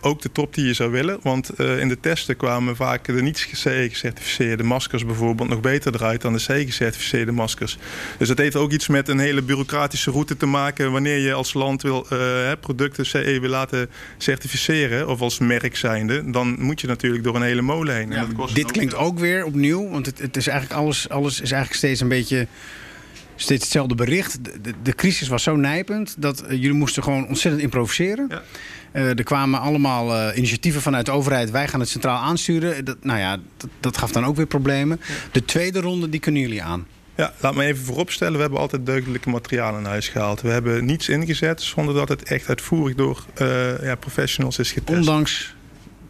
Ook 0.00 0.22
de 0.22 0.32
top 0.32 0.54
die 0.54 0.66
je 0.66 0.72
zou 0.74 0.90
willen. 0.90 1.18
Want 1.22 1.58
in 1.60 1.88
de 1.88 2.00
testen 2.00 2.36
kwamen 2.36 2.76
vaak 2.76 3.04
de 3.04 3.12
niet 3.22 3.48
CE-gecertificeerde 3.52 4.62
maskers 4.62 5.04
bijvoorbeeld 5.06 5.48
nog 5.48 5.60
beter 5.60 5.94
eruit 5.94 6.20
dan 6.20 6.32
de 6.32 6.38
CE-gecertificeerde 6.38 7.32
maskers. 7.32 7.78
Dus 8.18 8.28
dat 8.28 8.38
heeft 8.38 8.56
ook 8.56 8.72
iets 8.72 8.88
met 8.88 9.08
een 9.08 9.18
hele 9.18 9.42
bureaucratische 9.42 10.10
route 10.10 10.36
te 10.36 10.46
maken 10.46 10.92
wanneer 10.92 11.18
je 11.18 11.32
als 11.32 11.52
land 11.54 11.82
wil, 11.82 12.06
producten 12.60 13.06
CE 13.06 13.38
wil 13.40 13.50
laten 13.50 13.90
certificeren 14.18 14.48
of 15.06 15.20
als 15.20 15.38
merk 15.38 15.76
zijnde. 15.76 16.30
Dan 16.30 16.56
moet 16.58 16.80
je 16.80 16.86
natuurlijk 16.86 17.24
door 17.24 17.36
een 17.36 17.42
hele 17.42 17.62
molen 17.62 17.94
heen. 17.94 18.12
En 18.12 18.26
dat 18.26 18.32
kost 18.32 18.54
Dit 18.54 18.70
klinkt 18.70 18.94
ook 18.94 19.18
weer 19.18 19.44
opnieuw, 19.44 19.88
want 19.88 20.06
het, 20.06 20.18
het 20.18 20.36
is 20.36 20.46
eigenlijk 20.46 20.80
alles, 20.80 21.08
alles 21.08 21.40
is 21.40 21.52
eigenlijk 21.52 21.74
steeds 21.74 22.00
een 22.00 22.08
beetje 22.08 22.46
steeds 23.42 23.62
hetzelfde 23.62 23.94
bericht. 23.94 24.44
De, 24.44 24.60
de, 24.60 24.74
de 24.82 24.94
crisis 24.94 25.28
was 25.28 25.42
zo 25.42 25.56
nijpend 25.56 26.14
dat 26.18 26.40
eh, 26.40 26.50
jullie 26.50 26.72
moesten 26.72 27.02
gewoon 27.02 27.26
ontzettend 27.26 27.62
improviseren. 27.62 28.26
Ja. 28.28 28.42
Eh, 28.92 29.08
er 29.08 29.22
kwamen 29.22 29.60
allemaal 29.60 30.16
eh, 30.16 30.36
initiatieven 30.36 30.82
vanuit 30.82 31.06
de 31.06 31.12
overheid. 31.12 31.50
Wij 31.50 31.68
gaan 31.68 31.80
het 31.80 31.88
centraal 31.88 32.22
aansturen. 32.22 32.84
Dat, 32.84 33.04
nou 33.04 33.18
ja, 33.18 33.36
dat, 33.56 33.70
dat 33.80 33.96
gaf 33.96 34.12
dan 34.12 34.24
ook 34.24 34.36
weer 34.36 34.46
problemen. 34.46 35.00
De 35.32 35.44
tweede 35.44 35.80
ronde, 35.80 36.08
die 36.08 36.20
kunnen 36.20 36.40
jullie 36.40 36.62
aan. 36.62 36.86
Ja, 37.20 37.32
laat 37.40 37.54
me 37.54 37.64
even 37.64 37.84
vooropstellen. 37.84 38.34
We 38.34 38.40
hebben 38.40 38.58
altijd 38.58 38.86
deugdelijke 38.86 39.28
materialen 39.28 39.80
in 39.80 39.86
huis 39.86 40.08
gehaald. 40.08 40.40
We 40.40 40.48
hebben 40.48 40.84
niets 40.84 41.08
ingezet 41.08 41.62
zonder 41.62 41.94
dat 41.94 42.08
het 42.08 42.22
echt 42.22 42.48
uitvoerig 42.48 42.94
door 42.94 43.24
eh, 43.34 43.82
ja, 43.82 43.94
professionals 43.94 44.58
is 44.58 44.72
getest. 44.72 44.98
Ondanks 44.98 45.54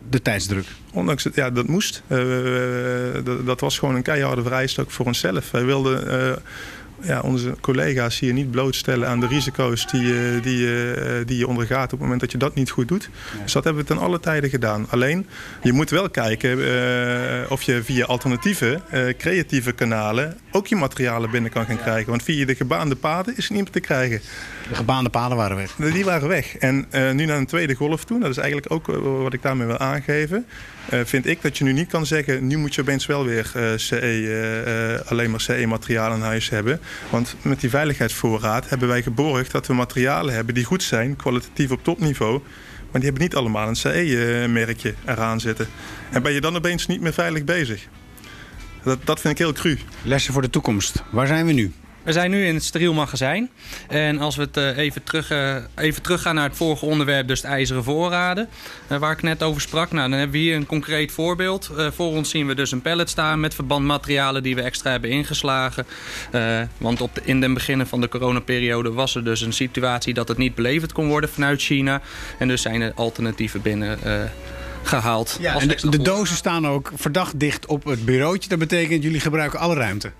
de 0.08 0.22
tijdsdruk. 0.22 0.66
Ondanks 0.92 1.24
het, 1.24 1.34
ja, 1.34 1.50
dat 1.50 1.66
moest. 1.66 2.02
Eh, 2.06 2.18
dat, 3.24 3.46
dat 3.46 3.60
was 3.60 3.78
gewoon 3.78 3.94
een 3.94 4.02
keiharde 4.02 4.42
vereiste 4.42 4.80
ook 4.80 4.90
voor 4.90 5.06
onszelf. 5.06 5.50
Wij 5.50 5.64
wilden 5.64 6.10
eh, 6.10 6.36
ja, 7.02 7.20
onze 7.20 7.54
collega's 7.60 8.18
hier 8.18 8.32
niet 8.32 8.50
blootstellen 8.50 9.08
aan 9.08 9.20
de 9.20 9.26
risico's 9.26 9.86
die, 9.90 10.02
je- 10.02 10.38
die, 10.42 10.58
je- 10.58 11.22
die 11.26 11.38
je 11.38 11.46
ondergaat 11.48 11.84
op 11.84 11.90
het 11.90 12.00
moment 12.00 12.20
dat 12.20 12.32
je 12.32 12.38
dat 12.38 12.54
niet 12.54 12.70
goed 12.70 12.88
doet. 12.88 13.08
Dus 13.42 13.52
dat 13.52 13.64
hebben 13.64 13.82
we 13.82 13.88
ten 13.88 13.98
alle 13.98 14.20
tijden 14.20 14.50
gedaan. 14.50 14.86
Alleen, 14.90 15.26
je 15.62 15.72
moet 15.72 15.90
wel 15.90 16.10
kijken 16.10 16.50
eh, 16.50 17.50
of 17.50 17.62
je 17.62 17.82
via 17.82 18.04
alternatieve, 18.04 18.80
eh, 18.90 19.02
creatieve 19.18 19.72
kanalen 19.72 20.38
ook 20.52 20.66
je 20.66 20.76
materialen 20.76 21.30
binnen 21.30 21.50
kan 21.50 21.66
gaan 21.66 21.78
krijgen. 21.78 22.10
Want 22.10 22.22
via 22.22 22.46
de 22.46 22.54
gebaande 22.54 22.96
paden 22.96 23.36
is 23.36 23.44
het 23.44 23.52
niet 23.52 23.62
meer 23.62 23.72
te 23.72 23.80
krijgen. 23.80 24.20
De 24.70 24.76
gebaande 24.76 25.10
paden 25.10 25.36
waren 25.36 25.56
weg. 25.56 25.74
Die 25.76 26.04
waren 26.04 26.28
weg. 26.28 26.56
En 26.56 26.86
eh, 26.90 27.10
nu 27.10 27.24
naar 27.24 27.36
een 27.36 27.46
tweede 27.46 27.74
golf 27.74 28.04
toe, 28.04 28.20
dat 28.20 28.30
is 28.30 28.36
eigenlijk 28.36 28.72
ook 28.72 28.88
eh, 28.88 28.96
wat 29.22 29.32
ik 29.32 29.42
daarmee 29.42 29.66
wil 29.66 29.78
aangeven. 29.78 30.46
eh, 30.88 31.00
vind 31.04 31.26
ik 31.26 31.42
dat 31.42 31.58
je 31.58 31.64
nu 31.64 31.72
niet 31.72 31.88
kan 31.88 32.06
zeggen, 32.06 32.46
nu 32.46 32.56
moet 32.56 32.74
je 32.74 32.80
opeens 32.80 33.06
wel 33.06 33.24
weer 33.24 33.50
eh, 33.54 33.62
CE, 33.76 35.02
alleen 35.06 35.30
maar 35.30 35.40
CE-materiaal 35.40 36.14
in 36.14 36.20
huis 36.20 36.48
hebben. 36.48 36.80
Want 37.10 37.36
met 37.42 37.60
die 37.60 37.70
veiligheidsvoorraad 37.70 38.68
hebben 38.68 38.88
wij 38.88 39.02
geborgd 39.02 39.50
dat 39.52 39.66
we 39.66 39.74
materialen 39.74 40.34
hebben 40.34 40.54
die 40.54 40.64
goed 40.64 40.82
zijn, 40.82 41.16
kwalitatief 41.16 41.70
op 41.70 41.84
topniveau. 41.84 42.32
Maar 42.90 43.00
die 43.00 43.10
hebben 43.10 43.22
niet 43.22 43.34
allemaal 43.36 43.68
een 43.68 43.76
CE-merkje 43.76 44.94
eraan 45.04 45.40
zitten. 45.40 45.66
En 46.10 46.22
ben 46.22 46.32
je 46.32 46.40
dan 46.40 46.56
opeens 46.56 46.86
niet 46.86 47.00
meer 47.00 47.12
veilig 47.12 47.44
bezig? 47.44 47.86
Dat, 48.84 48.98
dat 49.04 49.20
vind 49.20 49.32
ik 49.32 49.38
heel 49.38 49.52
cru. 49.52 49.78
Lessen 50.02 50.32
voor 50.32 50.42
de 50.42 50.50
toekomst. 50.50 51.02
Waar 51.10 51.26
zijn 51.26 51.46
we 51.46 51.52
nu? 51.52 51.72
We 52.02 52.12
zijn 52.12 52.30
nu 52.30 52.46
in 52.46 52.54
het 52.54 52.64
steriel 52.64 52.94
magazijn. 52.94 53.50
En 53.88 54.18
als 54.18 54.36
we 54.36 54.42
het 54.42 54.56
eh, 54.56 54.76
even, 54.76 55.02
terug, 55.02 55.30
eh, 55.30 55.56
even 55.76 56.02
teruggaan 56.02 56.34
naar 56.34 56.48
het 56.48 56.56
vorige 56.56 56.84
onderwerp, 56.84 57.28
dus 57.28 57.40
de 57.40 57.48
ijzeren 57.48 57.84
voorraden, 57.84 58.48
eh, 58.86 58.98
waar 58.98 59.12
ik 59.12 59.22
net 59.22 59.42
over 59.42 59.60
sprak. 59.60 59.92
Nou, 59.92 60.10
dan 60.10 60.18
hebben 60.18 60.36
we 60.36 60.42
hier 60.42 60.56
een 60.56 60.66
concreet 60.66 61.12
voorbeeld. 61.12 61.70
Voor 61.94 62.06
ons 62.06 62.30
zien 62.30 62.46
we 62.46 62.54
dus 62.54 62.72
een 62.72 62.82
pallet 62.82 63.10
staan 63.10 63.40
met 63.40 63.54
verbandmaterialen 63.54 64.42
die 64.42 64.54
we 64.54 64.62
extra 64.62 64.90
hebben 64.90 65.10
ingeslagen. 65.10 65.86
Want 66.78 67.00
op 67.00 67.14
de, 67.14 67.20
in 67.24 67.40
de 67.40 67.52
beginnen 67.52 67.86
van 67.86 68.00
de 68.00 68.08
coronaperiode 68.08 68.92
was 68.92 69.14
er 69.14 69.24
dus 69.24 69.40
een 69.40 69.52
situatie 69.52 70.14
dat 70.14 70.28
het 70.28 70.38
niet 70.38 70.54
beleverd 70.54 70.92
kon 70.92 71.08
worden 71.08 71.30
vanuit 71.30 71.60
China. 71.60 72.00
En 72.38 72.48
dus 72.48 72.62
zijn 72.62 72.80
er 72.80 72.92
alternatieven 72.94 73.62
binnen. 73.62 74.02
eh, 74.02 74.22
gehaald. 74.82 75.38
als 75.54 75.62
en 75.62 75.68
de, 75.68 75.88
de 75.88 76.02
dozen 76.02 76.36
staan 76.36 76.66
ook 76.66 76.92
verdacht 76.94 77.40
dicht 77.40 77.66
op 77.66 77.84
het 77.84 78.04
bureautje. 78.04 78.48
Dat 78.48 78.58
betekent 78.58 79.02
jullie 79.02 79.20
gebruiken 79.20 79.58
alle 79.58 79.74
ruimte. 79.74 80.12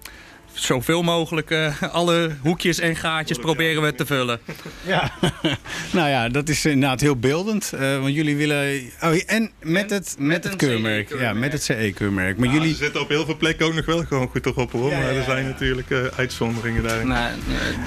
Zoveel 0.60 1.02
mogelijk 1.02 1.50
eh, 1.50 1.82
alle 1.92 2.30
hoekjes 2.42 2.78
en 2.78 2.96
gaatjes 2.96 3.38
proberen 3.38 3.82
we 3.82 3.94
te 3.94 4.06
vullen. 4.06 4.40
Ja, 4.86 5.12
nou 5.92 6.08
ja, 6.08 6.28
dat 6.28 6.48
is 6.48 6.64
inderdaad 6.64 7.00
heel 7.00 7.16
beeldend. 7.16 7.72
eh, 7.72 8.00
want 8.00 8.14
jullie 8.14 8.36
willen. 8.36 8.80
Oh, 9.02 9.14
en 9.26 9.50
met 9.62 9.90
het, 9.90 10.14
met 10.18 10.40
met 10.40 10.44
het 10.44 10.56
keurmerk. 10.56 11.18
Ja, 11.18 11.32
met 11.32 11.52
het 11.52 11.62
CE-keurmerk. 11.62 12.38
Maar 12.38 12.48
jullie. 12.48 12.70
Ze 12.70 12.76
zitten 12.76 13.00
op 13.00 13.08
heel 13.08 13.24
veel 13.24 13.36
plekken 13.36 13.66
ook 13.66 13.74
nog 13.74 13.84
wel 13.84 14.04
gewoon 14.04 14.28
goed 14.28 14.46
erop 14.46 14.72
hoor. 14.72 14.90
Ja, 14.90 14.98
maar 14.98 15.08
er 15.08 15.24
zijn 15.24 15.42
ja. 15.42 15.48
natuurlijk 15.48 15.90
eh, 15.90 15.98
uitzonderingen 16.16 16.82
daarin. 16.82 17.08
Nou, 17.08 17.30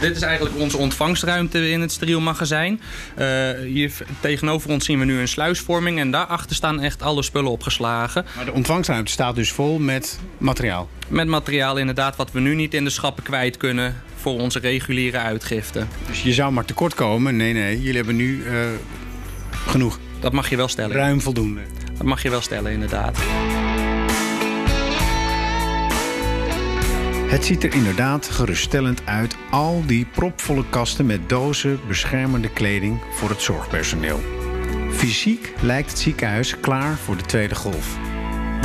dit 0.01 0.15
is 0.15 0.21
eigenlijk 0.21 0.55
onze 0.59 0.77
ontvangstruimte 0.77 1.69
in 1.69 1.81
het 1.81 1.91
steriel 1.91 2.19
magazijn. 2.21 2.81
Eh, 3.15 3.27
hier 3.65 3.91
tegenover 4.19 4.69
ons 4.69 4.85
zien 4.85 4.99
we 4.99 5.05
nu 5.05 5.19
een 5.19 5.27
sluisvorming 5.27 5.99
en 5.99 6.11
daarachter 6.11 6.55
staan 6.55 6.81
echt 6.81 7.01
alle 7.01 7.23
spullen 7.23 7.51
opgeslagen. 7.51 8.25
Maar 8.35 8.45
de 8.45 8.51
ontvangstruimte 8.51 9.11
staat 9.11 9.35
dus 9.35 9.51
vol 9.51 9.79
met 9.79 10.19
materiaal. 10.37 10.89
Met 11.07 11.27
materiaal 11.27 11.77
inderdaad 11.77 12.15
wat 12.15 12.31
we 12.31 12.39
nu 12.39 12.55
niet 12.55 12.62
in 12.71 12.83
de 12.83 12.89
schappen 12.89 13.23
kwijt 13.23 13.57
kunnen 13.57 14.01
voor 14.15 14.39
onze 14.39 14.59
reguliere 14.59 15.17
uitgifte. 15.17 15.85
Dus 16.07 16.23
je 16.23 16.33
zou 16.33 16.51
maar 16.51 16.65
tekort 16.65 16.93
komen. 16.93 17.35
Nee, 17.35 17.53
nee, 17.53 17.77
jullie 17.77 17.95
hebben 17.95 18.15
nu 18.15 18.43
eh, 18.45 18.67
genoeg. 19.51 19.99
Dat 20.19 20.31
mag 20.31 20.49
je 20.49 20.55
wel 20.55 20.67
stellen. 20.67 20.95
Ruim 20.95 21.21
voldoende. 21.21 21.61
Dat 21.97 22.05
mag 22.07 22.23
je 22.23 22.29
wel 22.29 22.41
stellen 22.41 22.71
inderdaad. 22.71 23.17
Het 27.33 27.45
ziet 27.45 27.63
er 27.63 27.73
inderdaad 27.73 28.29
geruststellend 28.29 29.05
uit. 29.05 29.35
Al 29.51 29.83
die 29.85 30.05
propvolle 30.05 30.63
kasten 30.69 31.05
met 31.05 31.29
dozen 31.29 31.79
beschermende 31.87 32.49
kleding 32.49 33.01
voor 33.11 33.29
het 33.29 33.41
zorgpersoneel. 33.41 34.19
Fysiek 34.91 35.53
lijkt 35.61 35.89
het 35.89 35.99
ziekenhuis 35.99 36.59
klaar 36.59 36.97
voor 36.97 37.17
de 37.17 37.23
tweede 37.23 37.55
golf. 37.55 37.97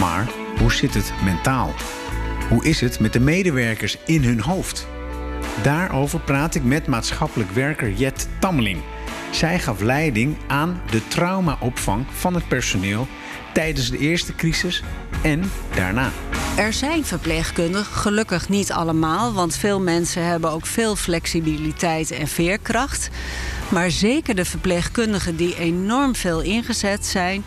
Maar 0.00 0.28
hoe 0.58 0.72
zit 0.72 0.94
het 0.94 1.12
mentaal? 1.24 1.74
Hoe 2.48 2.64
is 2.64 2.80
het 2.80 3.00
met 3.00 3.12
de 3.12 3.20
medewerkers 3.20 3.96
in 4.06 4.24
hun 4.24 4.40
hoofd? 4.40 4.86
Daarover 5.62 6.20
praat 6.20 6.54
ik 6.54 6.64
met 6.64 6.86
maatschappelijk 6.86 7.50
werker 7.50 7.92
Jet 7.92 8.28
Tammeling. 8.38 8.80
Zij 9.30 9.58
gaf 9.58 9.80
leiding 9.80 10.36
aan 10.46 10.82
de 10.90 11.08
traumaopvang 11.08 12.06
van 12.10 12.34
het 12.34 12.48
personeel 12.48 13.06
tijdens 13.52 13.90
de 13.90 13.98
eerste 13.98 14.34
crisis 14.34 14.82
en 15.22 15.50
daarna. 15.74 16.10
Er 16.56 16.72
zijn 16.72 17.04
verpleegkundigen, 17.04 17.96
gelukkig 17.96 18.48
niet 18.48 18.72
allemaal, 18.72 19.32
want 19.32 19.56
veel 19.56 19.80
mensen 19.80 20.24
hebben 20.24 20.50
ook 20.50 20.66
veel 20.66 20.96
flexibiliteit 20.96 22.10
en 22.10 22.28
veerkracht. 22.28 23.08
Maar 23.68 23.90
zeker 23.90 24.34
de 24.34 24.44
verpleegkundigen 24.44 25.36
die 25.36 25.58
enorm 25.58 26.14
veel 26.14 26.40
ingezet 26.40 27.06
zijn 27.06 27.44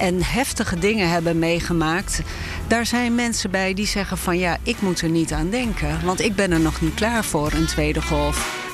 en 0.00 0.22
heftige 0.22 0.78
dingen 0.78 1.10
hebben 1.10 1.38
meegemaakt, 1.38 2.22
daar 2.66 2.86
zijn 2.86 3.14
mensen 3.14 3.50
bij 3.50 3.74
die 3.74 3.86
zeggen 3.86 4.18
van 4.18 4.38
ja, 4.38 4.56
ik 4.62 4.80
moet 4.80 5.00
er 5.00 5.08
niet 5.08 5.32
aan 5.32 5.50
denken, 5.50 6.04
want 6.04 6.20
ik 6.20 6.34
ben 6.34 6.52
er 6.52 6.60
nog 6.60 6.80
niet 6.80 6.94
klaar 6.94 7.24
voor 7.24 7.52
een 7.52 7.66
tweede 7.66 8.02
golf. 8.02 8.68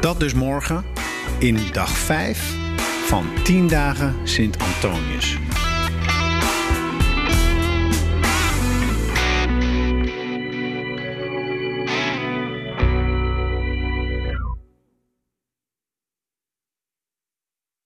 Dat 0.00 0.20
dus 0.20 0.34
morgen 0.34 0.84
in 1.38 1.58
dag 1.72 1.90
5 1.90 2.54
van 3.06 3.26
10 3.42 3.68
dagen 3.68 4.14
Sint 4.24 4.56
Antonius. 4.58 5.47